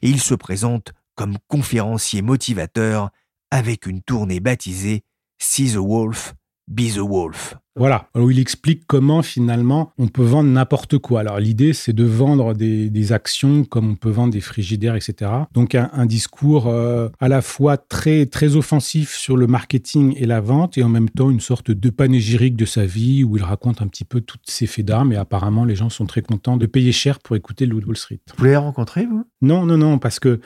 Et 0.00 0.08
il 0.08 0.18
se 0.18 0.32
présente 0.32 0.94
comme 1.14 1.36
conférencier 1.46 2.22
motivateur 2.22 3.10
avec 3.50 3.84
une 3.84 4.00
tournée 4.00 4.40
baptisée 4.40 5.04
See 5.44 5.72
the 5.72 5.76
Wolf, 5.76 6.34
Be 6.68 6.94
the 6.94 7.00
Wolf. 7.00 7.56
Voilà, 7.74 8.08
où 8.14 8.30
il 8.30 8.38
explique 8.38 8.84
comment 8.86 9.22
finalement 9.22 9.92
on 9.98 10.06
peut 10.06 10.22
vendre 10.22 10.48
n'importe 10.48 10.98
quoi. 10.98 11.18
Alors 11.18 11.40
l'idée 11.40 11.72
c'est 11.72 11.92
de 11.92 12.04
vendre 12.04 12.54
des, 12.54 13.12
actions 13.12 13.64
comme 13.64 13.90
on 13.90 13.94
peut 13.96 14.08
vendre 14.08 14.32
des 14.32 14.40
frigidaires, 14.40 14.94
etc. 14.94 15.32
Donc 15.52 15.74
un, 15.74 16.06
discours 16.06 16.68
euh, 16.68 17.08
à 17.18 17.28
la 17.28 17.42
fois 17.42 17.76
très 17.76 18.26
très 18.26 18.54
offensif 18.54 19.16
sur 19.16 19.36
le 19.36 19.48
marketing 19.48 20.14
et 20.16 20.26
la 20.26 20.40
vente 20.40 20.78
et 20.78 20.84
en 20.84 20.88
même 20.88 21.10
temps 21.10 21.28
une 21.28 21.40
sorte 21.40 21.72
de 21.72 21.90
panégyrique 21.90 22.54
de 22.54 22.64
sa 22.64 22.86
vie 22.86 23.24
où 23.24 23.36
il 23.36 23.42
raconte 23.42 23.82
un 23.82 23.88
petit 23.88 24.04
peu 24.04 24.20
toutes 24.20 24.48
ses 24.48 24.66
faits 24.66 24.86
d'armes 24.86 25.12
et 25.12 25.16
apparemment 25.16 25.64
les 25.64 25.74
gens 25.74 25.90
sont 25.90 26.06
très 26.06 26.22
contents 26.22 26.56
de 26.56 26.66
payer 26.66 26.92
cher 26.92 27.18
pour 27.18 27.34
écouter 27.34 27.66
le 27.66 27.74
Wall 27.74 27.96
Street. 27.96 28.20
Vous 28.38 28.44
l'avez 28.44 28.58
rencontré 28.58 29.06
vous? 29.06 29.24
Non, 29.40 29.66
non, 29.66 29.76
non, 29.76 29.98
parce 29.98 30.20
que 30.20 30.40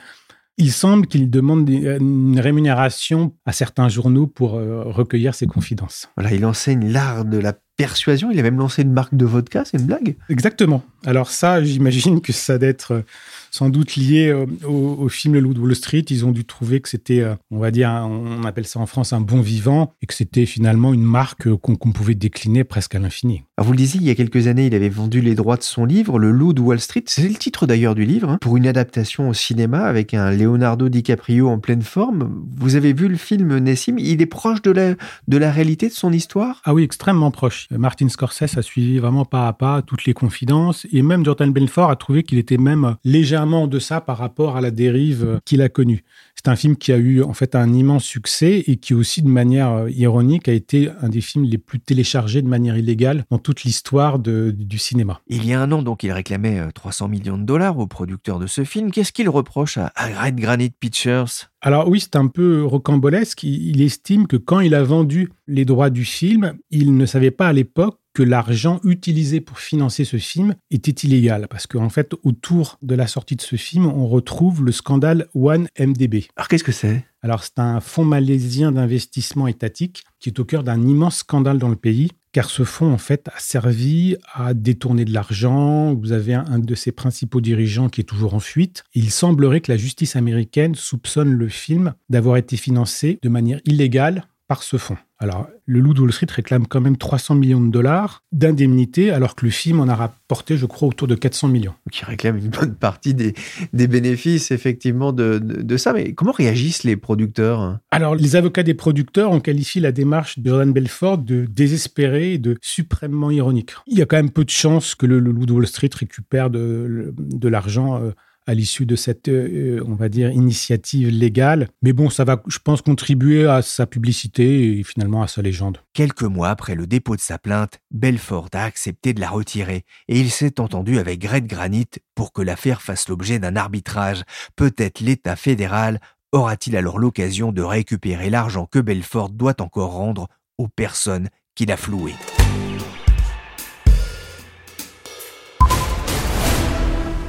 il 0.57 0.71
semble 0.71 1.05
qu'il 1.05 1.29
demande 1.29 1.69
une 1.69 2.39
rémunération 2.39 3.33
à 3.45 3.51
certains 3.51 3.89
journaux 3.89 4.25
pour 4.25 4.55
euh, 4.55 4.83
recueillir 4.85 5.35
ses 5.35 5.45
confidences. 5.45 6.09
Voilà, 6.17 6.33
il 6.33 6.45
enseigne 6.45 6.91
l'art 6.91 7.25
de 7.25 7.37
la 7.37 7.53
persuasion. 7.77 8.31
Il 8.31 8.39
a 8.39 8.41
même 8.41 8.57
lancé 8.57 8.81
une 8.81 8.91
marque 8.91 9.13
de 9.13 9.25
vodka, 9.25 9.63
c'est 9.65 9.77
une 9.77 9.85
blague? 9.85 10.15
Exactement. 10.29 10.83
Alors 11.05 11.29
ça, 11.29 11.63
j'imagine 11.63 12.21
que 12.21 12.33
ça 12.33 12.57
doit 12.57 12.69
être 12.69 13.03
sans 13.51 13.69
doute 13.69 13.95
lié 13.95 14.27
euh, 14.27 14.45
au, 14.67 15.09
film 15.09 15.33
Le 15.33 15.39
Loup 15.39 15.53
de 15.53 15.59
Wall 15.59 15.75
Street. 15.75 16.05
Ils 16.09 16.25
ont 16.25 16.31
dû 16.31 16.45
trouver 16.45 16.79
que 16.79 16.89
c'était, 16.89 17.21
euh, 17.21 17.35
on 17.51 17.59
va 17.59 17.71
dire, 17.71 17.89
on 17.89 18.43
appelle 18.43 18.67
ça 18.67 18.79
en 18.79 18.85
France 18.85 19.13
un 19.13 19.21
bon 19.21 19.41
vivant, 19.41 19.93
et 20.01 20.05
que 20.05 20.13
c'était 20.13 20.45
finalement 20.45 20.93
une 20.93 21.03
marque 21.03 21.53
qu'on 21.55 21.91
pouvait 21.91 22.15
décliner 22.15 22.63
presque 22.63 22.95
à 22.95 22.99
l'infini. 22.99 23.43
vous 23.57 23.71
le 23.71 23.77
disiez, 23.77 23.99
il 23.99 24.07
y 24.07 24.09
a 24.09 24.15
quelques 24.15 24.47
années, 24.47 24.67
il 24.67 24.75
avait 24.75 24.89
vendu 24.89 25.21
les 25.21 25.35
droits 25.35 25.57
de 25.57 25.63
son 25.63 25.85
livre, 25.85 26.19
Le 26.19 26.31
Loup 26.31 26.53
de 26.53 26.61
Wall 26.61 26.79
Street. 26.79 27.03
C'est 27.07 27.27
le 27.27 27.35
titre 27.35 27.65
d'ailleurs 27.65 27.95
du 27.95 28.05
livre, 28.05 28.29
hein, 28.29 28.37
pour 28.41 28.57
une 28.57 28.67
adaptation 28.67 29.29
au 29.29 29.33
cinéma 29.33 29.85
avec 29.85 30.13
un 30.13 30.31
Leonardo 30.31 30.89
DiCaprio 30.89 31.47
en 31.47 31.59
pleine 31.59 31.81
forme. 31.81 32.45
Vous 32.57 32.75
avez 32.75 32.93
vu 32.93 33.07
le 33.07 33.17
film 33.17 33.57
Nessim? 33.57 33.95
Il 33.97 34.21
est 34.21 34.27
proche 34.27 34.61
de 34.61 34.71
la, 34.71 34.95
de 35.27 35.37
la 35.37 35.51
réalité 35.51 35.87
de 35.87 35.93
son 35.93 36.11
histoire? 36.11 36.61
Ah 36.65 36.73
oui, 36.73 36.83
extrêmement 36.83 37.31
proche. 37.31 37.67
Martin 37.71 38.09
Scorsese 38.09 38.57
a 38.57 38.61
suivi 38.61 38.99
vraiment 38.99 39.25
pas 39.25 39.47
à 39.47 39.53
pas 39.53 39.81
toutes 39.81 40.05
les 40.05 40.13
confidences, 40.13 40.85
et 40.91 41.01
même 41.01 41.25
Jordan 41.25 41.51
Belfort 41.51 41.89
a 41.89 41.95
trouvé 41.95 42.23
qu'il 42.23 42.37
était 42.37 42.57
même 42.57 42.95
légèrement 43.03 43.67
de 43.67 43.79
ça 43.79 44.01
par 44.01 44.17
rapport 44.17 44.57
à 44.57 44.61
la 44.61 44.71
dérive 44.71 45.39
qu'il 45.45 45.61
a 45.61 45.69
connue. 45.69 46.03
C'est 46.47 46.51
un 46.51 46.55
film 46.55 46.77
qui 46.77 46.93
a 46.93 46.97
eu 46.97 47.21
en 47.23 47.33
fait 47.33 47.55
un 47.55 47.73
immense 47.73 48.05
succès 48.05 48.63
et 48.67 48.77
qui 48.77 48.93
aussi 48.93 49.21
de 49.21 49.27
manière 49.27 49.69
euh, 49.69 49.91
ironique 49.91 50.47
a 50.47 50.53
été 50.53 50.89
un 51.01 51.09
des 51.09 51.19
films 51.19 51.43
les 51.43 51.57
plus 51.57 51.77
téléchargés 51.77 52.41
de 52.41 52.47
manière 52.47 52.77
illégale 52.77 53.25
dans 53.29 53.37
toute 53.37 53.65
l'histoire 53.65 54.17
du 54.17 54.77
cinéma. 54.77 55.19
Il 55.27 55.45
y 55.45 55.51
a 55.51 55.61
un 55.61 55.69
an 55.73 55.81
donc 55.81 56.03
il 56.03 56.11
réclamait 56.13 56.71
300 56.73 57.03
euh, 57.03 57.07
millions 57.09 57.37
de 57.37 57.43
dollars 57.43 57.77
au 57.77 57.85
producteur 57.85 58.39
de 58.39 58.47
ce 58.47 58.63
film. 58.63 58.91
Qu'est-ce 58.91 59.11
qu'il 59.11 59.27
reproche 59.27 59.77
à, 59.77 59.91
Red 59.97 60.37
Granite 60.37 60.75
Pictures? 60.79 61.49
Alors 61.59 61.89
oui, 61.89 61.99
c'est 61.99 62.15
un 62.15 62.27
peu 62.27 62.63
rocambolesque. 62.63 63.43
Il 63.43 63.81
estime 63.81 64.25
que 64.25 64.37
quand 64.37 64.61
il 64.61 64.73
a 64.73 64.83
vendu 64.83 65.33
les 65.47 65.65
droits 65.65 65.89
du 65.89 66.05
film, 66.05 66.53
il 66.71 66.95
ne 66.95 67.05
savait 67.05 67.31
pas 67.31 67.47
à 67.47 67.53
l'époque 67.53 67.99
que 68.17 68.23
l'argent 68.23 68.79
utilisé 68.83 69.41
pour 69.41 69.59
financer 69.59 70.03
ce 70.03 70.17
film 70.17 70.55
était 70.71 71.05
illégal. 71.05 71.47
Parce 71.47 71.67
qu'en 71.67 71.89
fait, 71.89 72.15
autour 72.23 72.79
de 72.81 72.95
la 72.95 73.05
sortie 73.05 73.35
de 73.35 73.43
ce 73.43 73.57
film, 73.57 73.85
on 73.85 74.07
retrouve 74.07 74.65
le 74.65 74.71
scandale 74.71 75.27
OneMDB. 75.35 76.25
Alors 76.37 76.47
qu'est-ce 76.47 76.63
que 76.63 76.71
c'est? 76.71 77.03
Alors 77.23 77.43
c'est 77.43 77.57
un 77.57 77.79
fonds 77.79 78.05
malaisien 78.05 78.71
d'investissement 78.71 79.47
étatique 79.47 80.03
qui 80.19 80.29
est 80.29 80.39
au 80.39 80.45
cœur 80.45 80.63
d'un 80.63 80.87
immense 80.87 81.17
scandale 81.17 81.57
dans 81.57 81.67
le 81.67 81.75
pays 81.75 82.11
car 82.31 82.51
ce 82.51 82.63
fonds, 82.63 82.93
en 82.93 82.99
fait, 82.99 83.27
a 83.29 83.39
servi 83.39 84.15
à 84.31 84.53
détourner 84.53 85.05
de 85.05 85.11
l'argent. 85.11 85.95
Vous 85.95 86.11
avez 86.11 86.35
un, 86.35 86.59
de 86.59 86.75
ses 86.75 86.91
principaux 86.91 87.41
dirigeants 87.41 87.89
qui 87.89 88.01
est 88.01 88.03
toujours 88.03 88.35
en 88.35 88.39
fuite. 88.39 88.83
Il 88.93 89.09
semblerait 89.09 89.61
que 89.61 89.71
la 89.71 89.77
justice 89.77 90.15
américaine 90.15 90.75
soupçonne 90.75 91.31
le 91.31 91.47
film 91.47 91.95
d'avoir 92.09 92.37
été 92.37 92.55
financé 92.55 93.17
de 93.23 93.29
manière 93.29 93.59
illégale 93.65 94.27
par 94.47 94.61
ce 94.61 94.77
fonds. 94.77 94.97
Alors, 95.19 95.47
le 95.65 95.79
Loup 95.79 95.95
de 95.95 96.01
Wall 96.01 96.13
Street 96.13 96.27
réclame 96.29 96.67
quand 96.67 96.79
même 96.79 96.95
300 96.95 97.35
millions 97.35 97.61
de 97.61 97.71
dollars 97.71 98.23
d'indemnité, 98.31 99.09
alors 99.09 99.35
que 99.35 99.45
le 99.45 99.51
film 99.51 99.79
en 99.79 99.87
a 99.87 99.95
rapporté, 99.95 100.57
je 100.57 100.67
crois, 100.67 100.87
autour 100.87 101.07
de 101.07 101.15
400 101.15 101.47
millions. 101.47 101.73
Qui 101.91 102.05
réclame 102.05 102.37
une 102.37 102.49
bonne 102.49 102.75
partie 102.75 103.15
des, 103.15 103.33
bénéfices, 103.73 104.51
effectivement, 104.51 105.13
de, 105.13 105.39
de, 105.39 105.77
ça. 105.77 105.93
Mais 105.93 106.13
comment 106.13 106.31
réagissent 106.31 106.83
les 106.83 106.97
producteurs 106.97 107.79
Alors, 107.89 108.13
les 108.13 108.35
avocats 108.35 108.61
des 108.61 108.75
producteurs 108.75 109.31
ont 109.31 109.39
qualifié 109.39 109.81
la 109.81 109.91
démarche 109.91 110.37
de 110.37 110.49
Jordan 110.49 110.71
Belfort 110.71 111.17
de 111.17 111.45
désespérée 111.45 112.33
et 112.33 112.37
de 112.37 112.55
suprêmement 112.61 113.31
ironique. 113.31 113.73
Il 113.87 113.97
y 113.97 114.03
a 114.03 114.05
quand 114.05 114.17
même 114.17 114.29
peu 114.29 114.45
de 114.45 114.51
chances 114.51 114.93
que 114.93 115.07
le, 115.07 115.19
Loup 115.19 115.47
de 115.47 115.53
Wall 115.53 115.65
Street 115.65 115.89
récupère 115.97 116.51
de, 116.51 117.13
de 117.17 117.47
l'argent 117.47 117.99
euh, 117.99 118.11
à 118.47 118.53
l'issue 118.53 118.85
de 118.85 118.95
cette, 118.95 119.27
euh, 119.27 119.83
on 119.85 119.95
va 119.95 120.09
dire, 120.09 120.31
initiative 120.31 121.09
légale. 121.09 121.67
Mais 121.81 121.93
bon, 121.93 122.09
ça 122.09 122.23
va, 122.23 122.41
je 122.47 122.59
pense, 122.59 122.81
contribuer 122.81 123.45
à 123.45 123.61
sa 123.61 123.85
publicité 123.85 124.79
et 124.79 124.83
finalement 124.83 125.21
à 125.21 125.27
sa 125.27 125.41
légende. 125.41 125.79
Quelques 125.93 126.23
mois 126.23 126.49
après 126.49 126.73
le 126.73 126.87
dépôt 126.87 127.15
de 127.17 127.21
sa 127.21 127.37
plainte, 127.37 127.79
Belfort 127.91 128.47
a 128.53 128.63
accepté 128.63 129.13
de 129.13 129.19
la 129.19 129.29
retirer 129.29 129.83
et 130.07 130.19
il 130.19 130.31
s'est 130.31 130.59
entendu 130.61 130.97
avec 130.97 131.19
Greg 131.19 131.45
Granite 131.45 131.99
pour 132.15 132.31
que 132.31 132.41
l'affaire 132.41 132.81
fasse 132.81 133.09
l'objet 133.09 133.37
d'un 133.37 133.57
arbitrage. 133.57 134.23
Peut-être 134.55 135.01
l'État 135.01 135.35
fédéral 135.35 135.99
aura-t-il 136.31 136.77
alors 136.77 136.99
l'occasion 136.99 137.51
de 137.51 137.61
récupérer 137.61 138.29
l'argent 138.29 138.65
que 138.65 138.79
Belfort 138.79 139.29
doit 139.29 139.61
encore 139.61 139.91
rendre 139.91 140.27
aux 140.57 140.69
personnes 140.69 141.29
qu'il 141.53 141.71
a 141.71 141.77
flouées. 141.77 142.15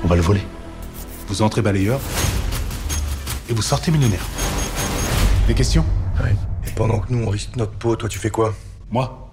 On 0.05 0.07
va 0.07 0.17
le 0.17 0.23
voler 0.23 0.43
vous 1.29 1.43
entrez 1.43 1.63
balayeur 1.63 2.01
et 3.49 3.53
vous 3.53 3.63
sortez 3.63 3.91
millionnaire. 3.91 4.25
Des 5.47 5.55
questions 5.55 5.85
Ouais. 6.23 6.35
Et 6.67 6.71
pendant 6.71 6.99
que 6.99 7.13
nous, 7.13 7.25
on 7.25 7.31
risque 7.31 7.55
notre 7.57 7.73
peau, 7.73 7.95
toi, 7.95 8.09
tu 8.09 8.19
fais 8.19 8.31
quoi? 8.31 8.55
Moi? 8.91 9.31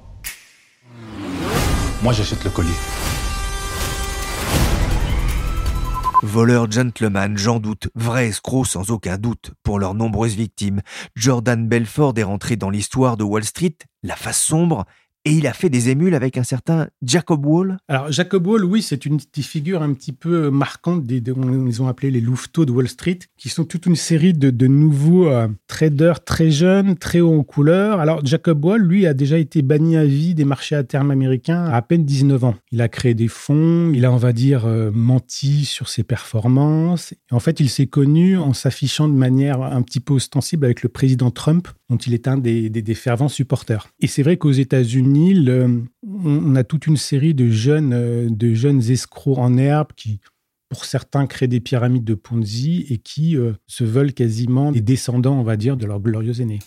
Moi, 2.03 2.13
j'achète 2.13 2.43
le 2.43 2.49
collier. 2.51 2.69
Voleur 6.21 6.69
gentleman, 6.69 7.37
j'en 7.37 7.59
doute, 7.59 7.89
vrai 7.95 8.27
escroc 8.27 8.65
sans 8.65 8.91
aucun 8.91 9.17
doute, 9.17 9.51
pour 9.63 9.79
leurs 9.79 9.93
nombreuses 9.93 10.35
victimes. 10.35 10.81
Jordan 11.15 11.67
Belfort 11.67 12.13
est 12.17 12.23
rentré 12.23 12.55
dans 12.55 12.69
l'histoire 12.69 13.15
de 13.15 13.23
Wall 13.23 13.43
Street, 13.43 13.77
la 14.03 14.15
face 14.15 14.41
sombre, 14.41 14.85
et 15.25 15.31
il 15.31 15.47
a 15.47 15.53
fait 15.53 15.69
des 15.69 15.89
émules 15.89 16.13
avec 16.13 16.37
un 16.37 16.43
certain 16.43 16.87
Jacob 17.01 17.45
Wall. 17.45 17.77
Alors 17.87 18.11
Jacob 18.11 18.45
Wall, 18.45 18.63
oui, 18.63 18.81
c'est 18.81 19.05
une 19.05 19.19
figure 19.41 19.81
un 19.81 19.93
petit 19.93 20.11
peu 20.11 20.49
marquante, 20.49 21.03
des, 21.03 21.21
on, 21.31 21.65
ils 21.67 21.81
ont 21.81 21.87
appelé 21.87 22.11
les 22.11 22.21
louveteaux 22.21 22.65
de 22.65 22.71
Wall 22.71 22.87
Street, 22.87 23.19
qui 23.37 23.49
sont 23.49 23.63
toute 23.63 23.85
une 23.85 23.95
série 23.95 24.33
de, 24.33 24.67
nouveaux 24.67 25.27
euh, 25.27 25.47
traders 25.67 26.23
très 26.23 26.51
jeunes, 26.51 26.95
très 26.95 27.21
hauts 27.21 27.39
en 27.39 27.43
couleur. 27.43 27.99
Alors 27.99 28.25
Jacob 28.25 28.63
Wall, 28.63 28.81
lui, 28.81 29.05
a 29.07 29.13
déjà 29.13 29.37
été 29.37 29.61
banni 29.61 29.97
à 29.97 30.05
vie 30.05 30.35
des 30.35 30.45
marchés 30.45 30.75
à 30.75 30.83
terme 30.83 31.11
américains 31.11 31.65
à 31.65 31.75
à 31.75 31.81
peine 31.81 32.05
19 32.05 32.43
ans. 32.43 32.55
Il 32.71 32.81
a 32.81 32.87
créé 32.87 33.13
des 33.13 33.27
fonds, 33.27 33.91
il 33.93 34.05
a, 34.05 34.11
on 34.11 34.17
va 34.17 34.33
dire, 34.33 34.65
euh, 34.65 34.89
menti 34.91 35.65
sur 35.65 35.87
ses 35.87 36.03
performances. 36.03 37.13
en 37.31 37.39
fait, 37.39 37.59
il 37.59 37.69
s'est 37.69 37.85
connu 37.85 38.37
en 38.37 38.53
s'affichant 38.53 39.07
de 39.07 39.13
manière 39.13 39.61
un 39.61 39.81
petit 39.83 39.99
peu 39.99 40.13
ostensible 40.13 40.65
avec 40.65 40.81
le 40.81 40.89
président 40.89 41.29
Trump, 41.29 41.67
dont 41.89 41.97
il 41.97 42.13
est 42.13 42.27
un 42.27 42.37
des, 42.37 42.95
fervents 42.95 43.27
supporters. 43.27 43.89
Et 43.99 44.07
c'est 44.07 44.23
vrai 44.23 44.37
qu'aux 44.37 44.51
États-Unis, 44.51 45.47
on 46.03 46.55
a 46.55 46.63
toute 46.63 46.87
une 46.87 46.97
série 46.97 47.33
de 47.33 47.49
jeunes, 47.49 47.93
euh, 47.93 48.27
de 48.29 48.53
jeunes 48.53 48.81
escrocs 48.89 49.37
en 49.37 49.57
herbe 49.57 49.89
qui, 49.95 50.19
pour 50.69 50.85
certains, 50.85 51.27
créent 51.27 51.47
des 51.47 51.59
pyramides 51.59 52.03
de 52.03 52.15
Ponzi 52.15 52.85
et 52.89 52.97
qui 52.97 53.37
euh, 53.37 53.53
se 53.67 53.83
veulent 53.83 54.13
quasiment 54.13 54.71
des 54.71 54.81
descendants, 54.81 55.39
on 55.39 55.43
va 55.43 55.57
dire, 55.57 55.77
de 55.77 55.85
leurs 55.85 55.99
glorieux 55.99 56.41
aînés. 56.41 56.59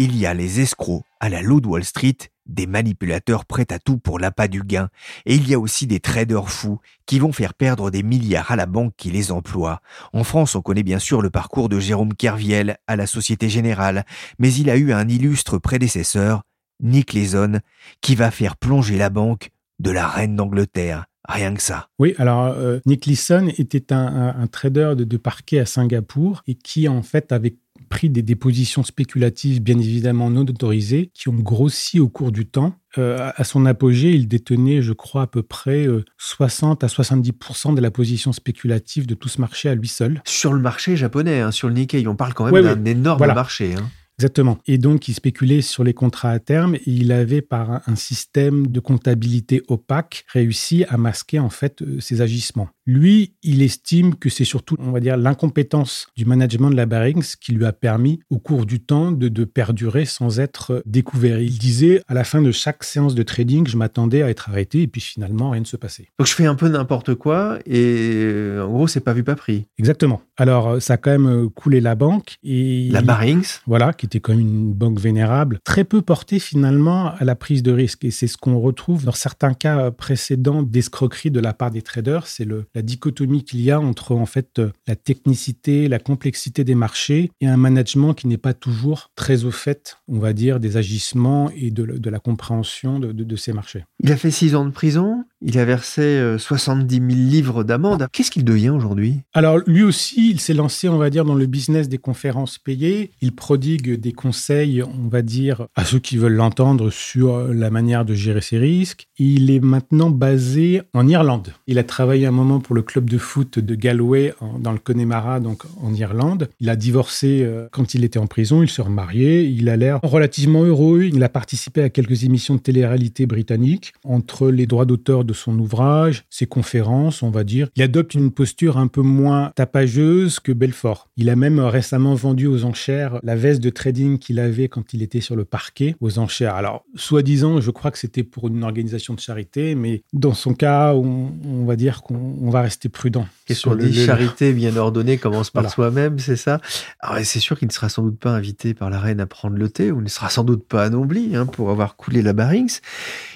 Il 0.00 0.16
y 0.16 0.26
a 0.26 0.34
les 0.34 0.60
escrocs 0.60 1.04
à 1.20 1.28
la 1.28 1.40
Low 1.40 1.60
Wall 1.60 1.84
Street 1.84 2.16
des 2.46 2.66
manipulateurs 2.66 3.44
prêts 3.44 3.72
à 3.72 3.78
tout 3.78 3.96
pour 3.96 4.18
l'appât 4.18 4.48
du 4.48 4.62
gain, 4.62 4.88
et 5.24 5.36
il 5.36 5.48
y 5.48 5.54
a 5.54 5.58
aussi 5.58 5.86
des 5.86 6.00
traders 6.00 6.50
fous 6.50 6.80
qui 7.06 7.20
vont 7.20 7.32
faire 7.32 7.54
perdre 7.54 7.90
des 7.90 8.02
milliards 8.02 8.50
à 8.50 8.56
la 8.56 8.66
banque 8.66 8.92
qui 8.96 9.10
les 9.10 9.30
emploie. 9.30 9.80
En 10.12 10.24
France, 10.24 10.56
on 10.56 10.62
connaît 10.62 10.82
bien 10.82 10.98
sûr 10.98 11.22
le 11.22 11.30
parcours 11.30 11.68
de 11.68 11.78
Jérôme 11.78 12.14
Kerviel 12.14 12.76
à 12.86 12.96
la 12.96 13.06
Société 13.06 13.48
Générale, 13.48 14.04
mais 14.38 14.52
il 14.52 14.68
a 14.68 14.76
eu 14.76 14.92
un 14.92 15.08
illustre 15.08 15.58
prédécesseur, 15.58 16.42
Nick 16.82 17.12
Leeson, 17.12 17.60
qui 18.00 18.16
va 18.16 18.30
faire 18.30 18.56
plonger 18.56 18.98
la 18.98 19.10
banque 19.10 19.50
de 19.78 19.92
la 19.92 20.08
reine 20.08 20.34
d'Angleterre. 20.34 21.06
Rien 21.26 21.54
que 21.54 21.62
ça. 21.62 21.88
Oui, 21.98 22.14
alors 22.18 22.46
euh, 22.48 22.80
Nick 22.84 23.06
Leeson 23.06 23.48
était 23.56 23.94
un, 23.94 24.46
trader 24.48 24.94
de, 24.96 25.04
de, 25.04 25.16
parquet 25.16 25.60
à 25.60 25.66
Singapour 25.66 26.42
et 26.46 26.54
qui 26.54 26.86
en 26.86 27.02
fait 27.02 27.32
avait 27.32 27.56
pris 27.88 28.08
des 28.08 28.22
dépositions 28.22 28.82
spéculatives 28.82 29.62
bien 29.62 29.78
évidemment 29.78 30.30
non 30.30 30.42
autorisées 30.42 31.10
qui 31.14 31.28
ont 31.28 31.34
grossi 31.34 32.00
au 32.00 32.08
cours 32.08 32.32
du 32.32 32.46
temps. 32.46 32.74
Euh, 32.98 33.30
à 33.36 33.44
son 33.44 33.66
apogée, 33.66 34.12
il 34.12 34.28
détenait, 34.28 34.82
je 34.82 34.92
crois, 34.92 35.22
à 35.22 35.26
peu 35.26 35.42
près 35.42 35.86
60 36.18 36.82
euh, 36.82 36.86
à 36.86 36.88
70% 36.88 37.74
de 37.74 37.80
la 37.80 37.90
position 37.90 38.32
spéculative 38.32 39.06
de 39.06 39.14
tout 39.14 39.28
ce 39.28 39.40
marché 39.40 39.68
à 39.68 39.74
lui 39.74 39.88
seul. 39.88 40.22
Sur 40.24 40.52
le 40.52 40.60
marché 40.60 40.96
japonais, 40.96 41.40
hein, 41.40 41.50
sur 41.50 41.68
le 41.68 41.74
Nikkei, 41.74 42.06
on 42.06 42.16
parle 42.16 42.34
quand 42.34 42.50
même 42.50 42.64
d'un 42.64 42.84
énorme 42.84 43.26
marché. 43.26 43.74
Hein. 43.74 43.88
Exactement. 44.18 44.58
Et 44.66 44.78
donc, 44.78 45.08
il 45.08 45.14
spéculait 45.14 45.60
sur 45.60 45.82
les 45.82 45.94
contrats 45.94 46.30
à 46.30 46.38
terme 46.38 46.76
et 46.76 46.82
il 46.86 47.10
avait, 47.10 47.42
par 47.42 47.80
un 47.86 47.96
système 47.96 48.68
de 48.68 48.80
comptabilité 48.80 49.62
opaque, 49.68 50.24
réussi 50.32 50.84
à 50.88 50.96
masquer 50.96 51.40
en 51.40 51.50
fait 51.50 51.82
euh, 51.82 51.98
ses 52.00 52.20
agissements. 52.20 52.68
Lui, 52.86 53.34
il 53.42 53.62
estime 53.62 54.14
que 54.14 54.28
c'est 54.28 54.44
surtout, 54.44 54.76
on 54.78 54.92
va 54.92 55.00
dire, 55.00 55.16
l'incompétence 55.16 56.08
du 56.16 56.26
management 56.26 56.70
de 56.70 56.76
la 56.76 56.86
Barings 56.86 57.34
qui 57.40 57.52
lui 57.52 57.64
a 57.64 57.72
permis, 57.72 58.20
au 58.30 58.38
cours 58.38 58.66
du 58.66 58.80
temps, 58.80 59.10
de, 59.10 59.28
de, 59.28 59.44
perdurer 59.44 60.04
sans 60.04 60.38
être 60.38 60.82
découvert. 60.84 61.40
Il 61.40 61.58
disait, 61.58 62.02
à 62.06 62.14
la 62.14 62.24
fin 62.24 62.42
de 62.42 62.52
chaque 62.52 62.84
séance 62.84 63.14
de 63.14 63.22
trading, 63.22 63.66
je 63.66 63.76
m'attendais 63.76 64.22
à 64.22 64.28
être 64.28 64.50
arrêté 64.50 64.82
et 64.82 64.86
puis 64.86 65.00
finalement, 65.00 65.50
rien 65.50 65.62
ne 65.62 65.66
se 65.66 65.76
passait. 65.76 66.08
Donc, 66.18 66.28
je 66.28 66.34
fais 66.34 66.46
un 66.46 66.54
peu 66.54 66.68
n'importe 66.68 67.14
quoi 67.14 67.58
et 67.66 68.12
euh, 68.22 68.64
en 68.64 68.70
gros, 68.70 68.86
c'est 68.86 69.00
pas 69.00 69.12
vu, 69.12 69.24
pas 69.24 69.36
pris. 69.36 69.66
Exactement. 69.78 70.20
Alors, 70.36 70.68
euh, 70.68 70.80
ça 70.80 70.94
a 70.94 70.96
quand 70.98 71.10
même 71.18 71.50
coulé 71.50 71.80
la 71.80 71.94
banque 71.94 72.36
et... 72.44 72.88
La 72.90 73.02
Barings? 73.02 73.60
Voilà, 73.66 73.92
qui 73.92 74.03
était 74.04 74.20
quand 74.20 74.32
même 74.32 74.40
une 74.40 74.72
banque 74.72 75.00
vénérable, 75.00 75.58
très 75.64 75.84
peu 75.84 76.02
porté 76.02 76.38
finalement 76.38 77.14
à 77.14 77.24
la 77.24 77.34
prise 77.34 77.62
de 77.62 77.72
risque. 77.72 78.04
Et 78.04 78.10
c'est 78.10 78.26
ce 78.26 78.36
qu'on 78.36 78.58
retrouve 78.58 79.04
dans 79.04 79.12
certains 79.12 79.54
cas 79.54 79.90
précédents 79.90 80.62
d'escroquerie 80.62 81.30
de 81.30 81.40
la 81.40 81.52
part 81.52 81.70
des 81.70 81.82
traders. 81.82 82.26
C'est 82.26 82.46
la 82.74 82.82
dichotomie 82.82 83.44
qu'il 83.44 83.60
y 83.60 83.70
a 83.70 83.80
entre 83.80 84.12
en 84.12 84.26
fait 84.26 84.60
la 84.86 84.96
technicité, 84.96 85.88
la 85.88 85.98
complexité 85.98 86.64
des 86.64 86.74
marchés 86.74 87.30
et 87.40 87.46
un 87.46 87.56
management 87.56 88.14
qui 88.14 88.26
n'est 88.26 88.38
pas 88.38 88.54
toujours 88.54 89.10
très 89.16 89.44
au 89.44 89.50
fait, 89.50 89.98
on 90.08 90.18
va 90.18 90.32
dire, 90.32 90.60
des 90.60 90.76
agissements 90.76 91.50
et 91.56 91.70
de, 91.70 92.10
la 92.10 92.18
compréhension 92.18 92.98
de, 92.98 93.12
de 93.12 93.36
ces 93.36 93.52
marchés. 93.52 93.84
Il 94.02 94.12
a 94.12 94.16
fait 94.16 94.30
six 94.30 94.54
ans 94.54 94.64
de 94.64 94.70
prison. 94.70 95.24
Il 95.46 95.58
a 95.58 95.66
versé 95.66 96.38
70 96.38 96.96
euh, 96.96 97.10
000 97.10 97.20
livres 97.20 97.64
d'amende. 97.64 98.06
Qu'est-ce 98.12 98.30
qu'il 98.30 98.46
devient 98.46 98.70
aujourd'hui? 98.70 99.20
Alors, 99.34 99.58
lui 99.66 99.82
aussi, 99.82 100.30
il 100.30 100.40
s'est 100.40 100.54
lancé, 100.54 100.88
on 100.88 100.96
va 100.96 101.10
dire, 101.10 101.26
dans 101.26 101.34
le 101.34 101.44
business 101.44 101.90
des 101.90 101.98
conférences 101.98 102.56
payées. 102.56 103.10
Il 103.20 103.32
prodigue 103.32 104.00
des 104.00 104.12
conseils, 104.12 104.82
on 104.82 105.08
va 105.08 105.20
dire, 105.20 105.66
à 105.76 105.84
ceux 105.84 105.98
qui 105.98 106.16
veulent 106.16 106.32
l'entendre 106.32 106.88
sur 106.88 107.46
la 107.48 107.68
manière 107.68 108.06
de 108.06 108.14
gérer 108.14 108.40
ses 108.40 108.56
risques. 108.56 109.06
Il 109.18 109.50
est 109.50 109.60
maintenant 109.60 110.08
basé 110.08 110.80
en 110.94 111.06
Irlande. 111.06 111.52
Il 111.66 111.78
a 111.78 111.84
travaillé 111.84 112.24
un 112.24 112.30
moment 112.30 112.60
pour 112.60 112.74
le 112.74 112.80
club 112.80 113.10
de 113.10 113.18
foot 113.18 113.58
de 113.58 113.74
Galway, 113.74 114.32
dans 114.60 114.72
le 114.72 114.78
Connemara, 114.78 115.40
donc 115.40 115.64
en 115.82 115.92
Irlande. 115.92 116.48
Il 116.58 116.70
a 116.70 116.76
divorcé 116.76 117.40
euh, 117.42 117.68
quand 117.70 117.92
il 117.92 118.04
était 118.04 118.18
en 118.18 118.26
prison. 118.26 118.62
Il 118.62 118.70
s'est 118.70 118.80
remarié. 118.80 119.42
Il 119.42 119.68
a 119.68 119.76
l'air 119.76 120.00
relativement 120.02 120.62
heureux. 120.62 121.02
Il 121.02 121.22
a 121.22 121.28
participé 121.28 121.82
à 121.82 121.90
quelques 121.90 122.24
émissions 122.24 122.54
de 122.54 122.60
télé-réalité 122.60 123.26
britanniques. 123.26 123.92
Entre 124.04 124.50
les 124.50 124.66
droits 124.66 124.86
d'auteur 124.86 125.24
de 125.24 125.33
son 125.34 125.58
ouvrage, 125.58 126.24
ses 126.30 126.46
conférences, 126.46 127.22
on 127.22 127.30
va 127.30 127.44
dire. 127.44 127.68
Il 127.76 127.82
adopte 127.82 128.14
une 128.14 128.30
posture 128.30 128.78
un 128.78 128.86
peu 128.86 129.02
moins 129.02 129.52
tapageuse 129.54 130.40
que 130.40 130.52
Belfort. 130.52 131.10
Il 131.16 131.28
a 131.28 131.36
même 131.36 131.60
récemment 131.60 132.14
vendu 132.14 132.46
aux 132.46 132.64
enchères 132.64 133.18
la 133.22 133.36
veste 133.36 133.62
de 133.62 133.70
trading 133.70 134.18
qu'il 134.18 134.38
avait 134.38 134.68
quand 134.68 134.94
il 134.94 135.02
était 135.02 135.20
sur 135.20 135.36
le 135.36 135.44
parquet 135.44 135.96
aux 136.00 136.18
enchères. 136.18 136.54
Alors, 136.54 136.84
soi-disant, 136.94 137.60
je 137.60 137.70
crois 137.70 137.90
que 137.90 137.98
c'était 137.98 138.22
pour 138.22 138.48
une 138.48 138.62
organisation 138.62 139.14
de 139.14 139.20
charité, 139.20 139.74
mais 139.74 140.02
dans 140.12 140.34
son 140.34 140.54
cas, 140.54 140.94
on, 140.94 141.64
va 141.64 141.76
dire 141.76 142.02
qu'on 142.02 142.50
va 142.50 142.62
rester 142.62 142.88
prudent. 142.88 143.26
Et 143.48 143.54
sur 143.54 143.76
dit 143.76 143.92
charité 143.92 144.52
bien 144.52 144.76
ordonnée 144.76 145.18
commence 145.18 145.50
par 145.50 145.70
soi-même, 145.70 146.18
c'est 146.18 146.36
ça? 146.36 146.60
Alors, 147.00 147.24
c'est 147.24 147.40
sûr 147.40 147.58
qu'il 147.58 147.68
ne 147.68 147.72
sera 147.72 147.88
sans 147.88 148.02
doute 148.02 148.18
pas 148.18 148.30
invité 148.30 148.74
par 148.74 148.90
la 148.90 148.98
reine 148.98 149.20
à 149.20 149.26
prendre 149.26 149.56
le 149.56 149.68
thé, 149.68 149.90
ou 149.90 150.00
ne 150.00 150.08
sera 150.08 150.30
sans 150.30 150.44
doute 150.44 150.66
pas 150.66 150.84
anobli 150.84 151.36
hein, 151.36 151.46
pour 151.46 151.70
avoir 151.70 151.96
coulé 151.96 152.22
la 152.22 152.32
Barings. 152.32 152.80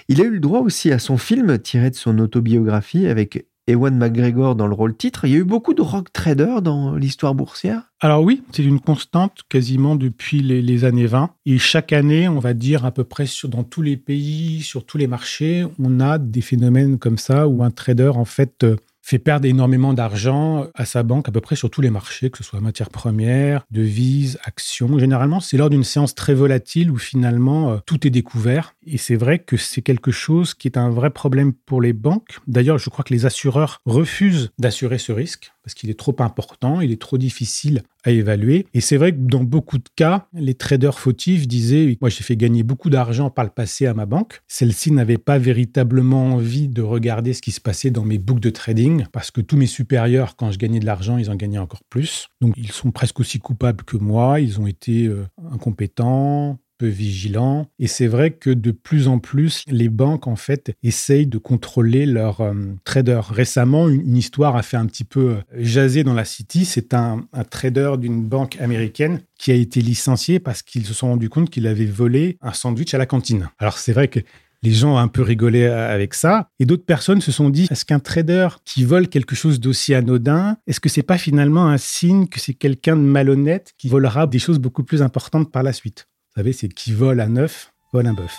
Il 0.08 0.20
a 0.20 0.24
eu 0.24 0.30
le 0.30 0.40
droit 0.40 0.60
aussi 0.60 0.90
à 0.90 0.98
son 0.98 1.18
film 1.18 1.58
tiré 1.58 1.90
de 1.90 1.94
son 1.94 2.18
autobiographie 2.18 3.06
avec 3.06 3.46
Ewan 3.66 3.96
McGregor 3.96 4.56
dans 4.56 4.66
le 4.66 4.74
rôle 4.74 4.96
titre. 4.96 5.26
Il 5.26 5.32
y 5.32 5.34
a 5.34 5.38
eu 5.38 5.44
beaucoup 5.44 5.74
de 5.74 5.82
rock 5.82 6.12
traders 6.12 6.62
dans 6.62 6.94
l'histoire 6.94 7.34
boursière 7.34 7.88
alors 8.00 8.22
oui, 8.22 8.44
c'est 8.52 8.62
une 8.62 8.78
constante 8.78 9.40
quasiment 9.48 9.96
depuis 9.96 10.40
les, 10.40 10.84
années 10.84 11.06
20. 11.08 11.30
Et 11.46 11.58
chaque 11.58 11.92
année, 11.92 12.28
on 12.28 12.38
va 12.38 12.54
dire 12.54 12.84
à 12.84 12.92
peu 12.92 13.02
près 13.02 13.24
dans 13.44 13.64
tous 13.64 13.82
les 13.82 13.96
pays, 13.96 14.62
sur 14.62 14.86
tous 14.86 14.98
les 14.98 15.08
marchés, 15.08 15.66
on 15.80 15.98
a 15.98 16.18
des 16.18 16.40
phénomènes 16.40 16.98
comme 16.98 17.18
ça 17.18 17.48
où 17.48 17.64
un 17.64 17.72
trader 17.72 18.12
en 18.14 18.24
fait 18.24 18.62
euh, 18.62 18.76
fait 19.08 19.18
perdre 19.18 19.46
énormément 19.46 19.94
d'argent 19.94 20.66
à 20.74 20.84
sa 20.84 21.02
banque 21.02 21.30
à 21.30 21.32
peu 21.32 21.40
près 21.40 21.56
sur 21.56 21.70
tous 21.70 21.80
les 21.80 21.88
marchés, 21.88 22.28
que 22.28 22.36
ce 22.36 22.44
soit 22.44 22.60
matières 22.60 22.90
premières, 22.90 23.64
devises, 23.70 24.38
actions. 24.44 24.98
Généralement, 24.98 25.40
c'est 25.40 25.56
lors 25.56 25.70
d'une 25.70 25.82
séance 25.82 26.14
très 26.14 26.34
volatile 26.34 26.90
où 26.90 26.98
finalement 26.98 27.70
euh, 27.70 27.78
tout 27.86 28.06
est 28.06 28.10
découvert. 28.10 28.74
Et 28.86 28.98
c'est 28.98 29.16
vrai 29.16 29.38
que 29.38 29.56
c'est 29.56 29.80
quelque 29.80 30.10
chose 30.10 30.52
qui 30.52 30.68
est 30.68 30.76
un 30.76 30.90
vrai 30.90 31.08
problème 31.08 31.54
pour 31.54 31.80
les 31.80 31.94
banques. 31.94 32.38
D'ailleurs, 32.46 32.76
je 32.76 32.90
crois 32.90 33.02
que 33.02 33.14
les 33.14 33.24
assureurs 33.24 33.80
refusent 33.86 34.50
d'assurer 34.58 34.98
ce 34.98 35.12
risque 35.12 35.52
parce 35.68 35.74
qu'il 35.74 35.90
est 35.90 35.98
trop 35.98 36.16
important, 36.20 36.80
il 36.80 36.92
est 36.92 37.00
trop 37.00 37.18
difficile 37.18 37.82
à 38.02 38.10
évaluer. 38.10 38.64
Et 38.72 38.80
c'est 38.80 38.96
vrai 38.96 39.12
que 39.12 39.18
dans 39.18 39.44
beaucoup 39.44 39.76
de 39.76 39.88
cas, 39.96 40.26
les 40.32 40.54
traders 40.54 40.98
fautifs 40.98 41.46
disaient, 41.46 41.98
moi 42.00 42.08
j'ai 42.08 42.22
fait 42.22 42.36
gagner 42.36 42.62
beaucoup 42.62 42.88
d'argent 42.88 43.28
par 43.28 43.44
le 43.44 43.50
passé 43.50 43.84
à 43.84 43.92
ma 43.92 44.06
banque. 44.06 44.40
Celle-ci 44.48 44.92
n'avait 44.92 45.18
pas 45.18 45.36
véritablement 45.36 46.28
envie 46.28 46.68
de 46.68 46.80
regarder 46.80 47.34
ce 47.34 47.42
qui 47.42 47.50
se 47.50 47.60
passait 47.60 47.90
dans 47.90 48.06
mes 48.06 48.16
books 48.16 48.40
de 48.40 48.48
trading, 48.48 49.04
parce 49.12 49.30
que 49.30 49.42
tous 49.42 49.58
mes 49.58 49.66
supérieurs, 49.66 50.36
quand 50.36 50.50
je 50.50 50.58
gagnais 50.58 50.80
de 50.80 50.86
l'argent, 50.86 51.18
ils 51.18 51.30
en 51.30 51.34
gagnaient 51.34 51.58
encore 51.58 51.84
plus. 51.90 52.28
Donc 52.40 52.54
ils 52.56 52.72
sont 52.72 52.90
presque 52.90 53.20
aussi 53.20 53.38
coupables 53.38 53.84
que 53.84 53.98
moi, 53.98 54.40
ils 54.40 54.58
ont 54.58 54.66
été 54.66 55.04
euh, 55.04 55.26
incompétents, 55.52 56.58
peu 56.78 56.86
vigilants. 56.86 57.66
Et 57.78 57.86
c'est 57.86 58.06
vrai 58.06 58.30
que 58.30 58.50
de 58.50 58.70
plus 58.70 59.08
en 59.08 59.18
plus, 59.18 59.64
les 59.66 59.88
banques, 59.88 60.26
en 60.26 60.36
fait, 60.36 60.72
essayent 60.82 61.26
de 61.26 61.38
contrôler 61.38 62.06
leurs 62.06 62.40
euh, 62.40 62.54
traders. 62.84 63.26
Récemment, 63.26 63.88
une, 63.88 64.16
histoire 64.16 64.56
a 64.56 64.62
fait 64.62 64.76
un 64.76 64.86
petit 64.86 65.04
peu 65.04 65.30
euh, 65.30 65.42
jaser 65.58 66.04
dans 66.04 66.14
la 66.14 66.24
City. 66.24 66.64
C'est 66.64 66.94
un, 66.94 67.26
trader 67.50 67.94
d'une 67.98 68.24
banque 68.24 68.60
américaine 68.60 69.20
qui 69.38 69.50
a 69.50 69.54
été 69.54 69.80
licencié 69.80 70.38
parce 70.38 70.62
qu'ils 70.62 70.86
se 70.86 70.94
sont 70.94 71.08
rendus 71.08 71.28
compte 71.28 71.50
qu'il 71.50 71.66
avait 71.66 71.86
volé 71.86 72.38
un 72.40 72.52
sandwich 72.52 72.94
à 72.94 72.98
la 72.98 73.06
cantine. 73.06 73.48
Alors 73.58 73.78
c'est 73.78 73.92
vrai 73.92 74.08
que 74.08 74.20
les 74.62 74.72
gens 74.72 74.94
ont 74.94 74.98
un 74.98 75.08
peu 75.08 75.22
rigolé 75.22 75.62
euh, 75.62 75.92
avec 75.92 76.14
ça. 76.14 76.48
Et 76.58 76.66
d'autres 76.66 76.84
personnes 76.84 77.20
se 77.20 77.32
sont 77.32 77.50
dit, 77.50 77.68
est-ce 77.70 77.84
qu'un 77.84 78.00
trader 78.00 78.48
qui 78.64 78.84
vole 78.84 79.08
quelque 79.08 79.34
chose 79.34 79.60
d'aussi 79.60 79.94
anodin, 79.94 80.56
est-ce 80.66 80.80
que 80.80 80.88
c'est 80.88 81.02
pas 81.02 81.18
finalement 81.18 81.68
un 81.68 81.78
signe 81.78 82.26
que 82.26 82.40
c'est 82.40 82.54
quelqu'un 82.54 82.96
de 82.96 83.02
malhonnête 83.02 83.72
qui 83.78 83.88
volera 83.88 84.26
des 84.26 84.38
choses 84.38 84.58
beaucoup 84.58 84.84
plus 84.84 85.02
importantes 85.02 85.50
par 85.50 85.62
la 85.62 85.72
suite? 85.72 86.08
Savez, 86.38 86.52
c'est 86.52 86.68
qui 86.68 86.92
vole 86.92 87.18
à 87.18 87.26
neuf, 87.26 87.72
vole 87.92 88.06
un 88.06 88.14
bœuf. 88.14 88.32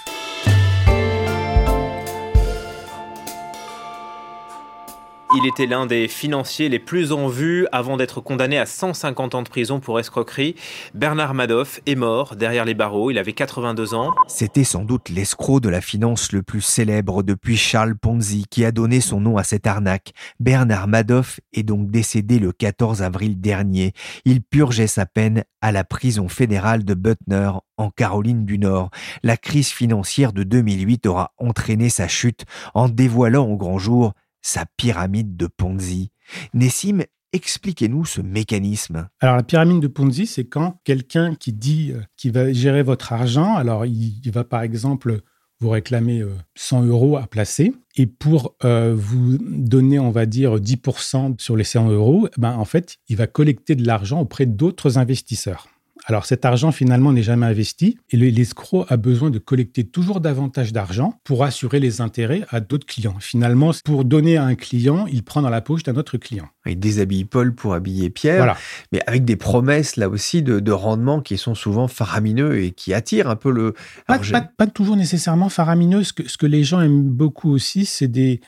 Il 5.37 5.45
était 5.45 5.67
l'un 5.67 5.85
des 5.85 6.07
financiers 6.07 6.69
les 6.69 6.79
plus 6.79 7.11
en 7.11 7.27
vue 7.27 7.67
avant 7.71 7.97
d'être 7.97 8.19
condamné 8.19 8.57
à 8.57 8.65
150 8.65 9.35
ans 9.35 9.43
de 9.43 9.47
prison 9.47 9.79
pour 9.79 9.99
escroquerie. 9.99 10.55
Bernard 10.95 11.35
Madoff 11.35 11.81
est 11.85 11.93
mort 11.93 12.35
derrière 12.35 12.65
les 12.65 12.73
barreaux. 12.73 13.11
Il 13.11 13.19
avait 13.19 13.33
82 13.33 13.93
ans. 13.93 14.15
C'était 14.27 14.63
sans 14.63 14.83
doute 14.83 15.09
l'escroc 15.09 15.59
de 15.59 15.69
la 15.69 15.81
finance 15.81 16.31
le 16.31 16.41
plus 16.41 16.61
célèbre 16.61 17.21
depuis 17.21 17.57
Charles 17.57 17.95
Ponzi 17.95 18.45
qui 18.49 18.65
a 18.65 18.71
donné 18.71 19.01
son 19.01 19.21
nom 19.21 19.37
à 19.37 19.43
cette 19.43 19.67
arnaque. 19.67 20.13
Bernard 20.39 20.87
Madoff 20.87 21.39
est 21.53 21.61
donc 21.61 21.91
décédé 21.91 22.39
le 22.39 22.51
14 22.51 23.03
avril 23.03 23.39
dernier. 23.39 23.93
Il 24.25 24.41
purgeait 24.41 24.87
sa 24.87 25.05
peine 25.05 25.43
à 25.61 25.71
la 25.71 25.83
prison 25.83 26.27
fédérale 26.27 26.83
de 26.83 26.95
Butner 26.95 27.51
en 27.77 27.91
Caroline 27.91 28.45
du 28.45 28.57
Nord. 28.57 28.89
La 29.21 29.37
crise 29.37 29.69
financière 29.69 30.33
de 30.33 30.41
2008 30.41 31.05
aura 31.05 31.33
entraîné 31.37 31.89
sa 31.89 32.07
chute 32.07 32.45
en 32.73 32.89
dévoilant 32.89 33.45
au 33.45 33.57
grand 33.57 33.77
jour 33.77 34.13
sa 34.41 34.65
pyramide 34.77 35.37
de 35.37 35.47
Ponzi. 35.47 36.11
Nessim, 36.53 37.03
expliquez-nous 37.33 38.05
ce 38.05 38.21
mécanisme. 38.21 39.09
Alors 39.19 39.35
la 39.35 39.43
pyramide 39.43 39.79
de 39.79 39.87
Ponzi, 39.87 40.25
c'est 40.25 40.45
quand 40.45 40.79
quelqu'un 40.83 41.35
qui 41.35 41.53
dit 41.53 41.91
euh, 41.91 42.01
qu'il 42.17 42.31
va 42.31 42.51
gérer 42.51 42.83
votre 42.83 43.13
argent, 43.13 43.55
alors 43.55 43.85
il, 43.85 44.31
va 44.31 44.43
par 44.43 44.61
exemple 44.61 45.21
vous 45.59 45.69
réclamer 45.69 46.23
100 46.55 46.83
euh, 46.83 46.87
euros 46.87 47.17
à 47.17 47.27
placer, 47.27 47.73
et 47.95 48.05
pour 48.05 48.55
euh, 48.63 48.95
vous 48.97 49.37
donner, 49.39 49.99
on 49.99 50.11
va 50.11 50.25
dire, 50.25 50.55
10% 50.55 51.39
sur 51.39 51.57
les 51.57 51.65
100 51.65 51.89
euros, 51.89 52.29
ben, 52.37 52.53
en 52.53 52.65
fait, 52.65 52.97
il 53.09 53.17
va 53.17 53.27
collecter 53.27 53.75
de 53.75 53.85
l'argent 53.85 54.21
auprès 54.21 54.45
d'autres 54.45 54.97
investisseurs. 54.97 55.67
Alors 56.09 56.25
cet 56.25 56.43
argent 56.43 56.71
finalement 56.71 57.13
n'est 57.13 57.21
jamais 57.21 57.45
investi 57.45 57.99
et 58.09 58.17
l'escroc 58.17 58.83
a 58.89 58.97
besoin 58.97 59.29
de 59.29 59.37
collecter 59.37 59.83
toujours 59.83 60.21
davantage 60.21 60.73
d'argent 60.73 61.13
pour 61.23 61.43
assurer 61.43 61.79
les 61.79 62.01
intérêts 62.01 62.41
à 62.49 62.61
d'autres 62.61 62.87
clients. 62.87 63.17
Finalement, 63.19 63.69
pour 63.85 64.05
donner 64.05 64.35
à 64.35 64.43
un 64.43 64.55
client, 64.55 65.05
il 65.05 65.21
prend 65.21 65.43
dans 65.43 65.51
la 65.51 65.61
poche 65.61 65.83
d'un 65.83 65.97
autre 65.97 66.17
client. 66.17 66.47
Il 66.65 66.79
déshabille 66.79 67.25
Paul 67.25 67.53
pour 67.53 67.75
habiller 67.75 68.09
Pierre, 68.09 68.57
mais 68.91 69.01
avec 69.05 69.23
des 69.23 69.35
promesses 69.35 69.97
là 69.97 70.09
aussi 70.09 70.41
de, 70.41 70.71
rendement 70.71 71.21
qui 71.21 71.37
sont 71.37 71.53
souvent 71.53 71.87
faramineux 71.87 72.59
et 72.59 72.71
qui 72.71 72.91
attirent 72.91 73.29
un 73.29 73.35
peu 73.35 73.51
le... 73.51 73.75
Pas, 74.07 74.17
toujours 74.65 74.95
nécessairement 74.95 75.49
faramineux. 75.49 76.01
ce 76.03 76.13
que 76.13 76.45
les 76.47 76.63
gens 76.63 76.81
aiment 76.81 77.03
beaucoup 77.03 77.51
aussi, 77.51 77.85
c'est 77.85 78.07
des 78.07 78.41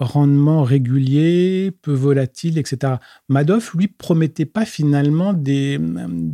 rendement 0.00 0.62
régulier, 0.62 1.72
peu 1.82 1.92
volatile, 1.92 2.58
etc. 2.58 2.94
Madoff, 3.28 3.74
lui, 3.74 3.88
promettait 3.88 4.46
pas 4.46 4.64
finalement 4.64 5.32
des, 5.32 5.80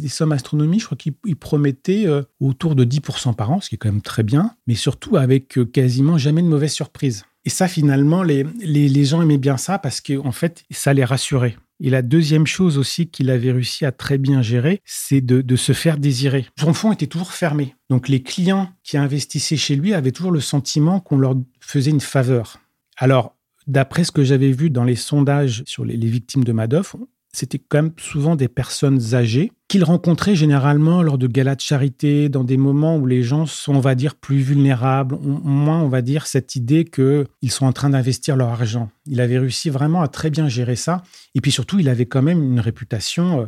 sommes 0.09 0.33
astronomiques. 0.33 0.81
Je 0.81 0.87
crois 0.87 0.99
qu'il 0.99 1.37
promettait 1.37 2.07
euh, 2.07 2.23
autour 2.41 2.75
de 2.75 2.85
10% 2.85 3.35
par 3.35 3.51
an, 3.51 3.61
ce 3.61 3.69
qui 3.69 3.77
est 3.77 3.79
quand 3.79 3.91
même 3.91 4.03
très 4.03 4.23
bien, 4.23 4.55
mais 4.67 4.75
surtout 4.75 5.17
avec 5.17 5.59
euh, 5.59 5.65
quasiment 5.65 6.19
jamais 6.19 6.43
de 6.43 6.49
mauvaises 6.49 6.73
surprises. 6.73 7.25
Et 7.47 7.51
ça, 7.51 7.69
finalement, 7.69 8.23
les, 8.23 8.45
les, 8.63 9.05
gens 9.05 9.21
aimaient 9.21 9.37
bien 9.37 9.59
ça 9.59 9.79
parce 9.79 10.01
qu'en 10.01 10.27
en 10.27 10.33
fait, 10.33 10.65
ça 10.71 10.95
les 10.95 11.05
rassurait. 11.05 11.57
Et 11.81 11.91
la 11.91 12.01
deuxième 12.01 12.47
chose 12.47 12.79
aussi 12.79 13.09
qu'il 13.09 13.31
avait 13.31 13.53
réussi 13.53 13.85
à 13.85 13.93
très 13.93 14.17
bien 14.17 14.41
gérer, 14.41 14.81
c'est 14.85 15.21
de, 15.21 15.43
de, 15.43 15.57
se 15.57 15.73
faire 15.73 15.99
désirer. 15.99 16.47
Son 16.59 16.73
fonds 16.73 16.93
était 16.93 17.07
toujours 17.07 17.33
fermé. 17.33 17.75
Donc 17.91 18.09
les 18.09 18.23
clients 18.23 18.71
qui 18.83 18.97
investissaient 18.97 19.57
chez 19.57 19.77
lui 19.77 19.93
avaient 19.93 20.13
toujours 20.13 20.31
le 20.31 20.41
sentiment 20.41 21.01
qu'on 21.01 21.19
leur 21.19 21.35
faisait 21.61 21.91
une 21.91 22.01
faveur. 22.01 22.61
Alors, 22.97 23.37
D'après 23.67 24.05
ce 24.05 24.13
que 24.13 24.25
j'avais 24.25 24.53
vu 24.53 24.71
dans 24.71 24.85
les 24.85 24.97
sondages 24.97 25.63
sur 25.67 25.85
les, 25.85 25.97
victimes 25.97 26.45
de 26.45 26.53
Madoff, 26.53 26.97
c'était 27.33 27.59
quand 27.59 27.83
même 27.83 27.93
souvent 27.97 28.37
des 28.37 28.49
personnes 28.49 29.15
âgées 29.15 29.51
qu'il 29.69 29.83
rencontrait 29.83 30.37
généralement 30.37 31.03
lors 31.03 31.19
de 31.19 31.27
galas 31.27 31.57
de 31.57 31.61
charité, 31.61 32.29
dans 32.29 32.45
des 32.45 32.57
moments 32.57 32.97
où 32.97 33.07
les 33.07 33.23
gens 33.23 33.47
sont, 33.47 33.75
on 33.75 33.81
va 33.81 33.95
dire, 33.95 34.15
plus 34.15 34.39
vulnérables, 34.39 35.17
moins, 35.21 35.81
on 35.81 35.89
va 35.89 36.03
dire, 36.03 36.27
cette 36.27 36.55
idée 36.55 36.85
qu'ils 36.85 37.51
sont 37.51 37.67
en 37.67 37.73
train 37.73 37.91
d'investir 37.91 38.37
leur 38.37 38.51
argent. 38.51 38.91
Il 39.07 39.21
avait 39.21 39.39
réussi 39.39 39.71
vraiment 39.71 40.03
à 40.03 40.09
très 40.09 40.31
bien 40.31 40.49
gérer 40.49 40.77
ça. 40.77 41.03
Et 41.35 41.41
puis 41.41 41.51
surtout, 41.51 41.81
il 41.81 41.89
avait 41.89 42.07
quand 42.07 42.23
même 42.23 42.43
une 42.43 42.61
réputation 42.61 43.41
euh, 43.41 43.47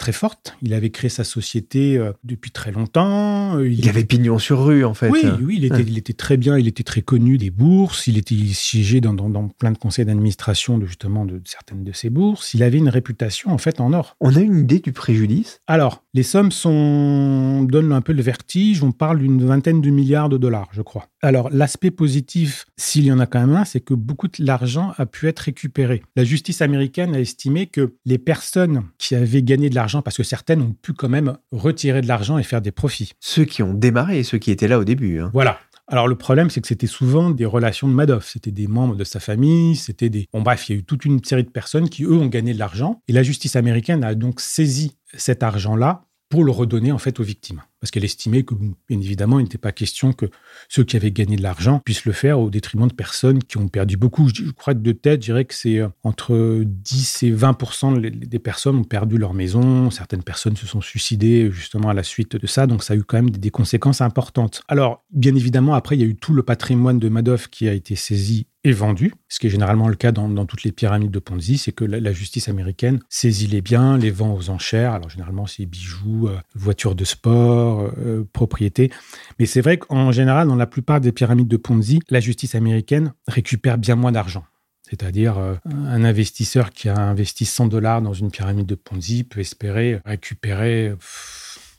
très 0.00 0.12
forte. 0.12 0.56
Il 0.62 0.74
avait 0.74 0.90
créé 0.90 1.10
sa 1.10 1.24
société 1.24 1.96
euh, 1.98 2.12
depuis 2.24 2.50
très 2.50 2.72
longtemps. 2.72 3.56
Euh, 3.58 3.68
il, 3.68 3.88
avait 3.88 4.04
pignon 4.04 4.38
sur 4.38 4.64
rue, 4.64 4.84
en 4.84 4.94
fait. 4.94 5.10
Oui, 5.10 5.22
oui 5.42 5.56
il, 5.58 5.64
était, 5.66 5.82
il 5.82 5.98
était 5.98 6.14
très 6.14 6.38
bien. 6.38 6.58
Il 6.58 6.66
était 6.66 6.82
très 6.82 7.02
connu 7.02 7.36
des 7.36 7.50
bourses. 7.50 8.06
Il 8.06 8.16
était 8.16 8.34
siégé 8.52 9.00
dans, 9.00 9.12
dans, 9.12 9.48
plein 9.48 9.70
de 9.70 9.78
conseils 9.78 10.06
d'administration 10.06 10.78
de 10.78 10.86
justement 10.86 11.26
de, 11.26 11.40
certaines 11.44 11.84
de 11.84 11.92
ces 11.92 12.08
bourses. 12.08 12.54
Il 12.54 12.62
avait 12.62 12.78
une 12.78 12.88
réputation 12.88 13.52
en 13.52 13.58
fait 13.58 13.80
en 13.80 13.92
or. 13.92 14.16
On 14.20 14.34
a 14.34 14.40
une 14.40 14.58
idée 14.58 14.80
du 14.80 14.92
préjudice? 14.92 15.60
Alors, 15.66 16.02
les 16.12 16.22
sommes 16.22 16.50
sont 16.50 17.62
donnent 17.62 17.92
un 17.92 18.00
peu 18.00 18.12
le 18.12 18.22
vertige. 18.22 18.82
On 18.82 18.92
parle 18.92 19.18
d'une 19.18 19.44
vingtaine 19.44 19.80
de 19.80 19.90
milliards 19.90 20.28
de 20.28 20.38
dollars, 20.38 20.68
je 20.72 20.82
crois. 20.82 21.06
Alors, 21.22 21.50
l'aspect 21.50 21.90
positif, 21.90 22.66
s'il 22.76 23.04
y 23.04 23.12
en 23.12 23.20
a 23.20 23.26
quand 23.26 23.40
même 23.40 23.56
un, 23.56 23.64
c'est 23.64 23.80
que 23.80 23.94
beaucoup 23.94 24.28
de 24.28 24.44
l'argent 24.44 24.92
a 24.98 25.06
pu 25.06 25.28
être 25.28 25.40
récupéré. 25.40 26.02
La 26.16 26.24
justice 26.24 26.62
américaine 26.62 27.14
a 27.14 27.20
estimé 27.20 27.66
que 27.66 27.94
les 28.04 28.18
personnes 28.18 28.84
qui 28.98 29.14
avaient 29.14 29.42
gagné 29.42 29.70
de 29.70 29.74
l'argent, 29.74 30.02
parce 30.02 30.16
que 30.16 30.22
certaines 30.22 30.62
ont 30.62 30.74
pu 30.82 30.92
quand 30.92 31.08
même 31.08 31.36
retirer 31.52 32.00
de 32.00 32.08
l'argent 32.08 32.38
et 32.38 32.42
faire 32.42 32.62
des 32.62 32.72
profits. 32.72 33.12
Ceux 33.20 33.44
qui 33.44 33.62
ont 33.62 33.74
démarré 33.74 34.22
ceux 34.22 34.38
qui 34.38 34.50
étaient 34.50 34.68
là 34.68 34.78
au 34.78 34.84
début. 34.84 35.20
Hein. 35.20 35.30
Voilà. 35.32 35.58
Alors 35.92 36.06
le 36.06 36.14
problème, 36.14 36.50
c'est 36.50 36.60
que 36.60 36.68
c'était 36.68 36.86
souvent 36.86 37.30
des 37.30 37.44
relations 37.44 37.88
de 37.88 37.92
Madoff. 37.92 38.28
C'était 38.28 38.52
des 38.52 38.68
membres 38.68 38.94
de 38.94 39.02
sa 39.02 39.18
famille, 39.18 39.74
c'était 39.74 40.08
des... 40.08 40.28
Bon 40.32 40.40
bref, 40.40 40.68
il 40.68 40.72
y 40.72 40.76
a 40.76 40.78
eu 40.78 40.84
toute 40.84 41.04
une 41.04 41.22
série 41.24 41.42
de 41.42 41.50
personnes 41.50 41.88
qui, 41.88 42.04
eux, 42.04 42.12
ont 42.12 42.28
gagné 42.28 42.54
de 42.54 42.60
l'argent. 42.60 43.02
Et 43.08 43.12
la 43.12 43.24
justice 43.24 43.56
américaine 43.56 44.04
a 44.04 44.14
donc 44.14 44.40
saisi 44.40 44.96
cet 45.14 45.42
argent-là 45.42 46.04
pour 46.28 46.44
le 46.44 46.52
redonner 46.52 46.92
en 46.92 46.98
fait 46.98 47.18
aux 47.18 47.24
victimes. 47.24 47.62
Parce 47.80 47.90
qu'elle 47.90 48.04
estimait 48.04 48.42
que, 48.42 48.54
bien 48.54 49.00
évidemment, 49.00 49.38
il 49.38 49.44
n'était 49.44 49.58
pas 49.58 49.72
question 49.72 50.12
que 50.12 50.26
ceux 50.68 50.84
qui 50.84 50.96
avaient 50.96 51.10
gagné 51.10 51.36
de 51.36 51.42
l'argent 51.42 51.80
puissent 51.82 52.04
le 52.04 52.12
faire 52.12 52.38
au 52.38 52.50
détriment 52.50 52.88
de 52.88 52.92
personnes 52.92 53.42
qui 53.42 53.56
ont 53.56 53.68
perdu 53.68 53.96
beaucoup. 53.96 54.28
Je, 54.28 54.50
crois 54.50 54.74
que 54.74 54.80
de 54.80 54.92
tête, 54.92 55.22
je 55.22 55.26
dirais 55.26 55.44
que 55.46 55.54
c'est 55.54 55.78
euh, 55.78 55.88
entre 56.04 56.62
10 56.64 57.22
et 57.22 57.30
20 57.30 57.56
des 58.02 58.38
personnes 58.38 58.76
ont 58.76 58.84
perdu 58.84 59.16
leur 59.16 59.32
maison. 59.32 59.90
Certaines 59.90 60.22
personnes 60.22 60.56
se 60.56 60.66
sont 60.66 60.80
suicidées 60.80 61.50
justement 61.50 61.88
à 61.88 61.94
la 61.94 62.02
suite 62.02 62.36
de 62.36 62.46
ça. 62.46 62.66
Donc 62.66 62.82
ça 62.82 62.94
a 62.94 62.96
eu 62.96 63.02
quand 63.02 63.16
même 63.16 63.30
des 63.30 63.50
conséquences 63.50 64.00
importantes. 64.00 64.62
Alors, 64.68 65.04
bien 65.10 65.34
évidemment, 65.34 65.74
après, 65.74 65.96
il 65.96 66.00
y 66.00 66.04
a 66.04 66.06
eu 66.06 66.16
tout 66.16 66.34
le 66.34 66.42
patrimoine 66.42 66.98
de 66.98 67.08
Madoff 67.08 67.48
qui 67.48 67.68
a 67.68 67.72
été 67.72 67.96
saisi 67.96 68.46
et 68.62 68.72
vendu, 68.72 69.14
ce 69.28 69.38
qui 69.38 69.46
est 69.46 69.50
généralement 69.50 69.88
le 69.88 69.94
cas 69.94 70.12
dans, 70.12 70.44
toutes 70.44 70.64
les 70.64 70.72
pyramides 70.72 71.10
de 71.10 71.18
Ponzi, 71.18 71.56
c'est 71.56 71.72
que 71.72 71.84
la, 71.84 72.12
justice 72.12 72.48
américaine 72.48 73.00
saisit 73.08 73.46
les 73.46 73.62
biens, 73.62 73.96
les 73.96 74.10
vend 74.10 74.34
aux 74.34 74.50
enchères. 74.50 74.92
Alors 74.92 75.08
généralement, 75.08 75.46
c'est 75.46 75.64
bijoux, 75.64 76.28
euh, 76.28 76.38
voitures 76.54 76.94
de 76.94 77.04
sport, 77.04 77.90
euh, 77.96 78.28
propriétés. 78.34 78.90
Mais 79.38 79.46
c'est 79.46 79.62
vrai 79.62 79.78
qu'en 79.78 80.12
général, 80.12 80.46
dans 80.46 80.56
la 80.56 80.66
plupart 80.66 81.00
des 81.00 81.12
pyramides 81.12 81.48
de 81.48 81.56
Ponzi, 81.56 82.00
la 82.10 82.20
justice 82.20 82.54
américaine 82.54 83.14
récupère 83.26 83.78
bien 83.78 83.96
moins 83.96 84.12
d'argent. 84.12 84.44
C'est-à-dire, 84.90 85.38
euh, 85.38 85.54
un 85.66 86.04
investisseur 86.04 86.70
qui 86.70 86.90
a 86.90 86.98
investi 86.98 87.46
100 87.46 87.68
dollars 87.68 88.02
dans 88.02 88.12
une 88.12 88.30
pyramide 88.30 88.66
de 88.66 88.74
Ponzi 88.74 89.24
peut 89.24 89.40
espérer 89.40 90.00
récupérer 90.04 90.92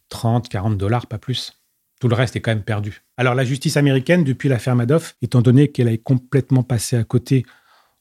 30, 0.10 0.50
40 0.50 0.78
dollars, 0.78 1.06
pas 1.06 1.20
plus. 1.20 1.61
Tout 2.02 2.08
le 2.08 2.16
reste 2.16 2.36
est 2.36 2.42
quand 2.42 2.52
même 2.52 2.64
perdu. 2.64 3.04
Alors 3.16 3.36
la 3.36 3.46
justice 3.46 3.78
américaine, 3.78 4.24
depuis 4.24 4.50
l'affaire 4.50 4.76
Madoff, 4.76 5.16
étant 5.22 5.42
donné 5.44 5.68
qu'elle 5.68 5.88
a 5.88 5.96
complètement 5.98 6.64
passé 6.64 6.98
à 6.98 7.04
côté 7.04 7.46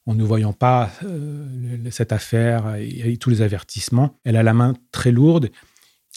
en 0.07 0.15
ne 0.15 0.23
voyant 0.23 0.53
pas 0.53 0.89
euh, 1.05 1.77
cette 1.91 2.11
affaire 2.11 2.75
et, 2.79 3.15
tous 3.17 3.29
les 3.29 3.43
avertissements, 3.43 4.17
elle 4.25 4.37
a 4.37 4.43
la 4.43 4.55
main 4.55 4.73
très 4.91 5.11
lourde 5.11 5.51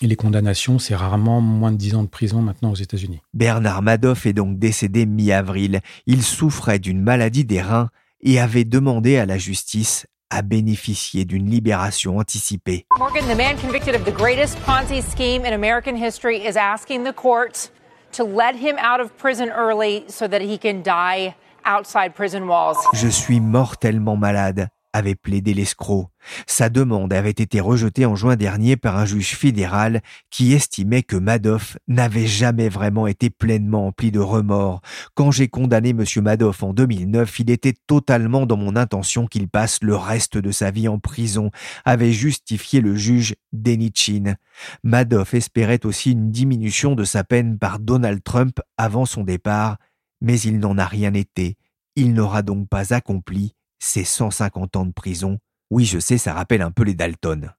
et 0.01 0.07
les 0.07 0.17
condamnations, 0.17 0.79
c'est 0.79 0.95
rarement 0.95 1.43
moins 1.43 1.73
de 1.73 1.77
10 1.77 1.97
ans 1.97 2.03
de 2.03 2.09
prison 2.09 2.41
maintenant 2.41 2.73
aux 2.73 2.77
États-Unis. 2.77 3.21
Bernard 3.35 3.83
Madoff 3.83 4.25
est 4.25 4.33
donc 4.33 4.59
décédé 4.59 5.05
mi-avril. 5.05 5.83
Il 6.07 6.23
souffrait 6.23 6.79
d'une 6.79 7.03
maladie 7.03 7.45
des 7.45 7.61
reins 7.61 7.91
et 8.23 8.41
avait 8.41 8.65
demandé 8.65 9.19
à 9.19 9.27
la 9.27 9.37
justice 9.37 10.07
à 10.31 10.41
bénéficier 10.41 11.27
d'une 11.27 11.51
libération 11.51 12.17
anticipée. 12.17 12.87
Morgan, 12.99 13.25
the 13.29 13.37
man 13.37 13.57
convicted 13.59 13.95
of 13.95 14.05
the 14.05 14.11
greatest 14.11 14.59
Ponzi 14.65 15.03
scheme 15.03 15.45
in 15.45 15.53
American 15.53 15.95
history, 15.95 16.39
is 16.39 16.57
asking 16.57 17.05
the 17.05 17.13
court 17.13 17.71
to 18.17 18.25
let 18.25 18.57
him 18.57 18.77
out 18.79 19.01
of 19.01 19.17
prison 19.17 19.51
early 19.51 20.05
so 20.09 20.27
that 20.29 20.41
he 20.41 20.59
can 20.59 20.83
die 20.83 21.35
outside 21.65 22.15
prison 22.15 22.47
walls. 22.47 22.79
Je 22.95 23.09
suis 23.09 23.41
mortellement 23.41 24.17
malade 24.17 24.69
avait 24.93 25.17
plaidé 25.17 25.55
l'escroc. 25.55 26.09
Sa 26.47 26.69
demande 26.69 27.13
avait 27.13 27.31
été 27.31 27.61
rejetée 27.61 28.07
en 28.07 28.17
juin 28.17 28.37
dernier 28.37 28.77
par 28.77 28.97
un 28.97 29.05
juge 29.05 29.35
fédéral 29.35 30.03
qui 30.31 30.53
estimait 30.53 31.03
que 31.03 31.17
Madoff 31.17 31.77
n'avait 31.89 32.27
jamais 32.27 32.69
vraiment 32.69 33.07
été 33.07 33.31
pleinement 33.31 33.89
empli 33.89 34.11
de 34.11 34.21
remords. 34.21 34.81
Quand 35.15 35.31
j'ai 35.31 35.49
condamné 35.49 35.91
M. 35.91 36.05
Madoff 36.23 36.63
en 36.63 36.73
2009, 36.73 37.41
il 37.41 37.51
était 37.51 37.75
totalement 37.87 38.47
dans 38.47 38.57
mon 38.57 38.77
intention 38.77 39.27
qu'il 39.27 39.49
passe 39.49 39.79
le 39.83 39.97
reste 39.97 40.39
de 40.39 40.51
sa 40.51 40.71
vie 40.71 40.89
en 40.89 40.99
prison, 40.99 41.51
avait 41.85 42.13
justifié 42.13 42.81
le 42.81 42.97
juge 42.97 43.35
Denichin. 43.53 44.37
Madoff 44.83 45.35
espérait 45.35 45.85
aussi 45.85 46.13
une 46.13 46.31
diminution 46.31 46.95
de 46.95 47.05
sa 47.05 47.25
peine 47.25 47.59
par 47.59 47.79
Donald 47.79 48.23
Trump 48.23 48.61
avant 48.77 49.07
son 49.07 49.25
départ, 49.25 49.79
mais 50.21 50.41
il 50.41 50.59
n'en 50.59 50.79
a 50.79 50.87
rien 50.87 51.15
été. 51.15 51.57
Il 51.97 52.15
n'aura 52.15 52.43
donc 52.43 52.69
pas 52.69 52.93
accompli 52.95 53.55
c'est 53.85 54.05
150 54.05 54.77
ans 54.77 54.87
de 54.87 54.93
prison. 54.93 55.39
Oui, 55.71 55.85
je 55.87 55.99
sais, 55.99 56.19
ça 56.19 56.35
rappelle 56.35 56.61
un 56.63 56.71
peu 56.71 56.85
les 56.85 56.95
Dalton. 56.95 57.51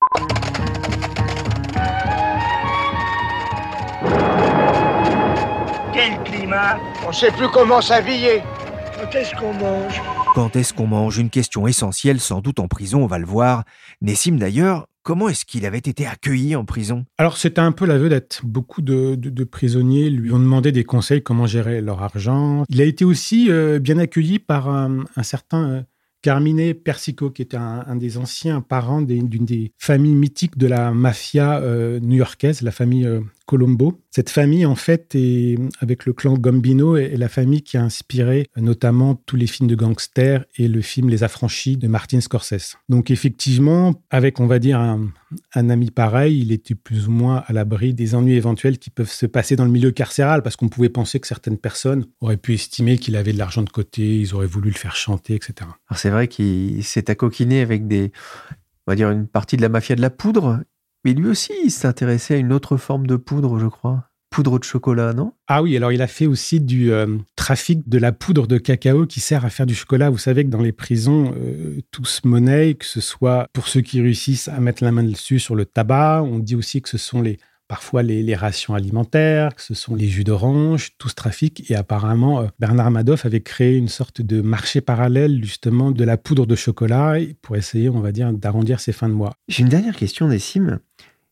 Quel 5.91 6.23
climat? 6.23 6.79
On 7.07 7.11
sait 7.11 7.31
plus 7.31 7.49
comment 7.49 7.81
s'habiller. 7.81 8.43
Quand 8.99 9.15
est-ce 9.15 9.35
qu'on 9.35 9.53
mange? 9.53 10.01
Quand 10.35 10.55
est-ce 10.55 10.73
qu'on 10.73 10.87
mange? 10.87 11.17
Une 11.17 11.29
question 11.29 11.65
essentielle, 11.67 12.19
sans 12.19 12.41
doute 12.41 12.59
en 12.59 12.67
prison, 12.67 13.03
on 13.03 13.07
va 13.07 13.17
le 13.17 13.25
voir. 13.25 13.63
Nessim 14.01 14.37
d'ailleurs, 14.37 14.85
Comment 15.05 15.29
est-ce 15.29 15.45
qu'il 15.45 15.67
avait 15.67 15.77
été 15.77 16.07
accueilli 16.07 16.55
en 16.55 16.65
prison? 16.65 17.05
Alors, 17.19 17.37
c'était 17.37 17.61
un 17.61 17.71
peu 17.71 17.85
la 17.85 17.99
vedette. 17.99 18.41
Beaucoup 18.43 18.81
de, 18.81 19.43
prisonniers 19.43 20.09
lui 20.09 20.31
ont 20.31 20.39
demandé 20.39 20.71
des 20.71 20.83
conseils 20.83 21.21
comment 21.21 21.45
gérer 21.45 21.79
leur 21.79 22.01
argent. 22.01 22.63
Il 22.69 22.81
a 22.81 22.85
été 22.85 23.05
aussi 23.05 23.51
euh, 23.51 23.77
bien 23.77 23.99
accueilli 23.99 24.39
par 24.39 24.67
un, 24.67 25.03
certain 25.21 25.69
euh, 25.69 25.81
Carmine 26.25 26.73
Persico, 26.73 27.29
qui 27.29 27.43
était 27.43 27.55
un, 27.55 27.95
des 27.95 28.17
anciens 28.17 28.59
parents 28.59 29.03
d'une 29.03 29.27
des, 29.27 29.71
familles 29.77 30.15
mythiques 30.15 30.57
de 30.57 30.65
la 30.65 30.89
mafia 30.89 31.59
euh, 31.59 31.99
new-yorkaise, 31.99 32.63
la 32.63 32.71
famille 32.71 33.05
euh, 33.05 33.21
Colombo. 33.45 34.01
Cette 34.11 34.29
famille, 34.29 34.65
en 34.65 34.75
fait, 34.75 35.13
est, 35.15 35.57
avec 35.79 36.05
le 36.05 36.13
clan 36.13 36.35
Gambino, 36.35 36.95
est, 36.95 37.15
la 37.15 37.29
famille 37.29 37.61
qui 37.61 37.77
a 37.77 37.83
inspiré 37.83 38.47
euh, 38.57 38.61
notamment 38.61 39.15
tous 39.15 39.35
les 39.35 39.47
films 39.47 39.69
de 39.69 39.75
gangsters 39.75 40.45
et 40.57 40.67
le 40.67 40.81
film 40.81 41.09
Les 41.09 41.23
Affranchis 41.23 41.77
de 41.77 41.87
Martin 41.87 42.21
Scorsese. 42.21 42.77
Donc, 42.89 43.11
effectivement, 43.11 44.01
avec, 44.09 44.39
on 44.39 44.47
va 44.47 44.59
dire, 44.59 44.79
un, 44.79 45.11
ami 45.53 45.91
pareil, 45.91 46.39
il 46.39 46.51
était 46.51 46.75
plus 46.75 47.07
ou 47.07 47.11
moins 47.11 47.43
à 47.47 47.53
l'abri 47.53 47.93
des 47.93 48.15
ennuis 48.15 48.35
éventuels 48.35 48.79
qui 48.79 48.89
peuvent 48.89 49.11
se 49.11 49.25
passer 49.25 49.55
dans 49.55 49.65
le 49.65 49.71
milieu 49.71 49.91
carcéral, 49.91 50.41
parce 50.41 50.55
qu'on 50.55 50.69
pouvait 50.69 50.89
penser 50.89 51.19
que 51.19 51.27
certaines 51.27 51.57
personnes 51.57 52.05
auraient 52.21 52.37
pu 52.37 52.53
estimer 52.53 52.97
qu'il 52.97 53.15
avait 53.15 53.33
de 53.33 53.37
l'argent 53.37 53.63
de 53.63 53.69
côté, 53.69 54.19
ils 54.19 54.33
auraient 54.33 54.47
voulu 54.47 54.69
le 54.69 54.77
faire 54.77 54.95
chanter, 54.95 55.35
etc. 55.35 55.53
Alors, 55.61 55.99
vrai 56.15 56.27
qu'il 56.27 56.83
s'est 56.83 57.09
accoquiné 57.09 57.61
avec 57.61 57.87
des, 57.87 58.11
on 58.87 58.91
va 58.91 58.95
dire, 58.95 59.11
une 59.11 59.27
partie 59.27 59.57
de 59.57 59.61
la 59.61 59.69
mafia 59.69 59.95
de 59.95 60.01
la 60.01 60.09
poudre. 60.09 60.59
Mais 61.03 61.13
lui 61.13 61.27
aussi, 61.27 61.53
il 61.63 61.71
s'intéressait 61.71 62.35
à 62.35 62.37
une 62.37 62.51
autre 62.51 62.77
forme 62.77 63.05
de 63.05 63.15
poudre, 63.15 63.59
je 63.59 63.67
crois. 63.67 64.09
Poudre 64.31 64.59
de 64.59 64.63
chocolat, 64.63 65.13
non? 65.13 65.33
Ah 65.47 65.61
oui, 65.61 65.77
alors 65.77 65.91
il 65.91 66.01
a 66.01 66.07
fait 66.07 66.25
aussi 66.25 66.59
du 66.59 66.91
euh, 66.91 67.05
trafic 67.35 67.87
de 67.87 67.97
la 67.97 68.11
poudre 68.11 68.47
de 68.47 68.57
cacao 68.57 69.05
qui 69.05 69.19
sert 69.19 69.45
à 69.45 69.49
faire 69.49 69.65
du 69.65 69.75
chocolat. 69.75 70.09
Vous 70.09 70.17
savez 70.17 70.43
que 70.43 70.49
dans 70.49 70.61
les 70.61 70.73
prisons, 70.73 71.33
euh, 71.37 71.79
tout 71.91 72.03
que 72.03 72.85
ce 72.85 73.01
soit 73.01 73.47
pour 73.53 73.67
ceux 73.67 73.81
qui 73.81 74.01
réussissent 74.01 74.47
à 74.47 74.59
mettre 74.59 74.83
la 74.83 74.91
main 74.91 75.03
dessus 75.03 75.39
sur 75.39 75.55
le 75.55 75.65
tabac. 75.65 76.23
On 76.23 76.39
dit 76.39 76.55
aussi 76.55 76.81
que 76.81 76.89
ce 76.89 76.97
sont 76.97 77.21
les 77.21 77.37
parfois 77.67 78.03
les, 78.03 78.35
rations 78.35 78.73
alimentaires, 78.73 79.51
ce 79.57 79.73
sont 79.73 79.95
les 79.95 80.07
jus 80.07 80.23
d'orange, 80.23 80.91
tout 80.97 81.09
ce 81.09 81.15
trafic. 81.15 81.69
Et 81.69 81.75
apparemment, 81.75 82.41
euh, 82.41 82.47
Bernard 82.59 82.91
Madoff 82.91 83.25
avait 83.25 83.41
créé 83.41 83.77
une 83.77 83.87
sorte 83.87 84.21
de 84.21 84.41
marché 84.41 84.81
parallèle 84.81 85.43
justement 85.43 85.91
de 85.91 86.03
la 86.03 86.17
poudre 86.17 86.45
de 86.45 86.55
chocolat 86.55 87.15
pour 87.41 87.55
essayer, 87.55 87.89
on 87.89 87.99
va 87.99 88.11
dire, 88.11 88.33
d'arrondir 88.33 88.79
ses 88.79 88.91
fins 88.91 89.09
de 89.09 89.13
mois. 89.13 89.33
J'ai 89.47 89.63
une 89.63 89.69
dernière 89.69 89.95
question, 89.95 90.27
Nessim. 90.27 90.79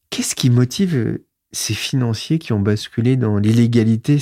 Qu'est-ce 0.09 0.35
qui 0.35 0.49
motive 0.49 1.19
ces 1.53 1.73
financiers 1.73 2.39
qui 2.39 2.51
ont 2.51 2.59
basculé 2.59 3.15
dans 3.15 3.37
l'illégalité, 3.37 4.17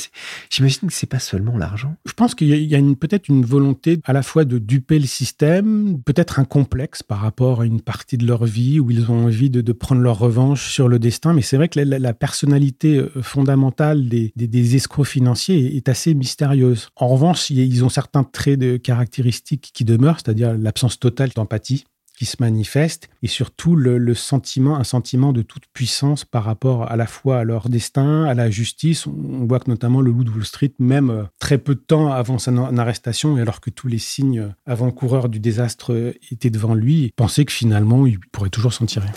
j'imagine 0.50 0.90
que 0.90 0.94
c'est 0.94 1.08
pas 1.08 1.20
seulement 1.20 1.58
l'argent. 1.58 1.96
Je 2.06 2.14
pense 2.14 2.36
qu'il 2.36 2.48
y 2.48 2.76
a, 2.76 2.82
peut-être 3.00 3.30
une 3.30 3.46
volonté 3.46 4.00
à 4.04 4.14
la 4.14 4.22
fois 4.22 4.46
de 4.46 4.60
duper 4.60 5.00
le 5.00 5.06
système, 5.06 6.02
peut-être 6.04 6.40
un 6.40 6.46
complexe 6.46 7.04
par 7.04 7.20
rapport 7.20 7.62
à 7.62 7.66
une 7.66 7.82
partie 7.82 8.18
de 8.18 8.28
leur 8.28 8.46
vie 8.46 8.80
où 8.80 8.92
ils 8.92 9.10
ont 9.10 9.26
envie 9.26 9.50
de, 9.50 9.72
prendre 9.72 10.02
leur 10.02 10.20
revanche 10.20 10.70
sur 10.70 10.90
le 10.90 11.00
destin. 11.00 11.34
Mais 11.34 11.42
c'est 11.42 11.56
vrai 11.56 11.70
que 11.70 11.80
la, 11.80 12.14
personnalité 12.14 12.98
euh, 12.98 13.10
fondamentale 13.22 14.10
des, 14.10 14.34
des, 14.36 14.76
escrocs 14.76 15.08
financiers 15.08 15.76
est 15.78 15.88
assez 15.88 16.14
mystérieuse. 16.14 16.90
En 16.98 17.08
revanche, 17.08 17.50
ils 17.50 17.84
ont 17.86 17.90
certains 17.90 18.24
traits 18.24 18.60
de 18.60 18.78
caractéristiques 18.78 19.72
qui 19.74 19.86
demeurent, 19.86 20.20
c'est-à-dire 20.24 20.56
l'absence 20.58 21.00
totale 21.00 21.30
d'empathie 21.34 21.86
qui 22.22 22.28
se 22.28 22.38
manifeste 22.40 23.10
et 23.24 23.28
surtout 23.28 23.76
le, 23.76 24.14
sentiment, 24.14 24.78
un 24.78 24.84
sentiment 24.84 25.34
de 25.34 25.42
toute 25.42 25.64
puissance 25.74 26.24
par 26.24 26.44
rapport 26.44 26.84
à 26.84 26.96
la 26.96 27.08
fois 27.08 27.40
à 27.40 27.44
leur 27.44 27.68
destin, 27.68 28.26
à 28.26 28.36
la 28.36 28.52
justice. 28.52 29.08
On 29.08 29.48
voit 29.48 29.60
que 29.60 29.72
notamment 29.72 30.02
le 30.02 30.12
loup 30.12 30.24
de 30.24 30.30
Wall 30.30 30.46
Street, 30.46 30.72
même 30.78 31.10
euh, 31.10 31.24
très 31.40 31.58
peu 31.58 31.74
de 31.74 31.80
temps 31.80 32.12
avant 32.12 32.38
son 32.38 32.78
arrestation, 32.78 33.40
et 33.40 33.42
alors 33.42 33.60
que 33.60 33.72
tous 33.72 33.88
les 33.88 33.98
signes 33.98 34.54
avant-coureurs 34.68 35.30
du 35.30 35.40
désastre 35.40 36.14
étaient 36.30 36.52
devant 36.52 36.76
lui, 36.76 37.12
pensait 37.16 37.44
que 37.44 37.54
finalement 37.54 38.06
il 38.06 38.20
pourrait 38.32 38.52
toujours 38.52 38.74
s'en 38.74 38.86
tirer. 38.86 39.10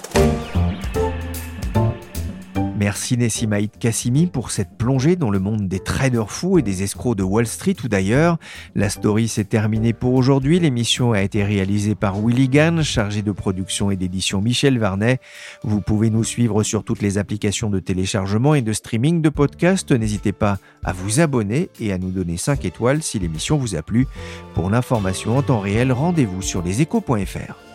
Merci 2.84 3.16
Nessimaïd 3.16 3.70
Kassimi 3.78 4.26
pour 4.26 4.50
cette 4.50 4.76
plongée 4.76 5.16
dans 5.16 5.30
le 5.30 5.38
monde 5.38 5.68
des 5.68 5.80
traders 5.80 6.30
fous 6.30 6.58
et 6.58 6.62
des 6.62 6.82
escrocs 6.82 7.16
de 7.16 7.22
Wall 7.22 7.46
Street 7.46 7.76
ou 7.82 7.88
d'ailleurs. 7.88 8.36
La 8.74 8.90
story 8.90 9.26
s'est 9.26 9.44
terminée 9.44 9.94
pour 9.94 10.12
aujourd'hui. 10.12 10.60
L'émission 10.60 11.12
a 11.12 11.22
été 11.22 11.42
réalisée 11.44 11.94
par 11.94 12.20
Willy 12.20 12.50
Gann, 12.50 12.82
chargé 12.82 13.22
de 13.22 13.32
production 13.32 13.90
et 13.90 13.96
d'édition 13.96 14.42
Michel 14.42 14.78
Varnet. 14.78 15.18
Vous 15.62 15.80
pouvez 15.80 16.10
nous 16.10 16.24
suivre 16.24 16.62
sur 16.62 16.84
toutes 16.84 17.00
les 17.00 17.16
applications 17.16 17.70
de 17.70 17.80
téléchargement 17.80 18.54
et 18.54 18.60
de 18.60 18.74
streaming 18.74 19.22
de 19.22 19.30
podcasts. 19.30 19.90
N'hésitez 19.90 20.32
pas 20.32 20.58
à 20.82 20.92
vous 20.92 21.20
abonner 21.20 21.70
et 21.80 21.90
à 21.90 21.96
nous 21.96 22.10
donner 22.10 22.36
5 22.36 22.66
étoiles 22.66 23.02
si 23.02 23.18
l'émission 23.18 23.56
vous 23.56 23.76
a 23.76 23.80
plu. 23.80 24.06
Pour 24.52 24.68
l'information 24.68 25.38
en 25.38 25.42
temps 25.42 25.60
réel, 25.60 25.90
rendez-vous 25.90 26.42
sur 26.42 26.62
leséchos.fr. 26.62 27.73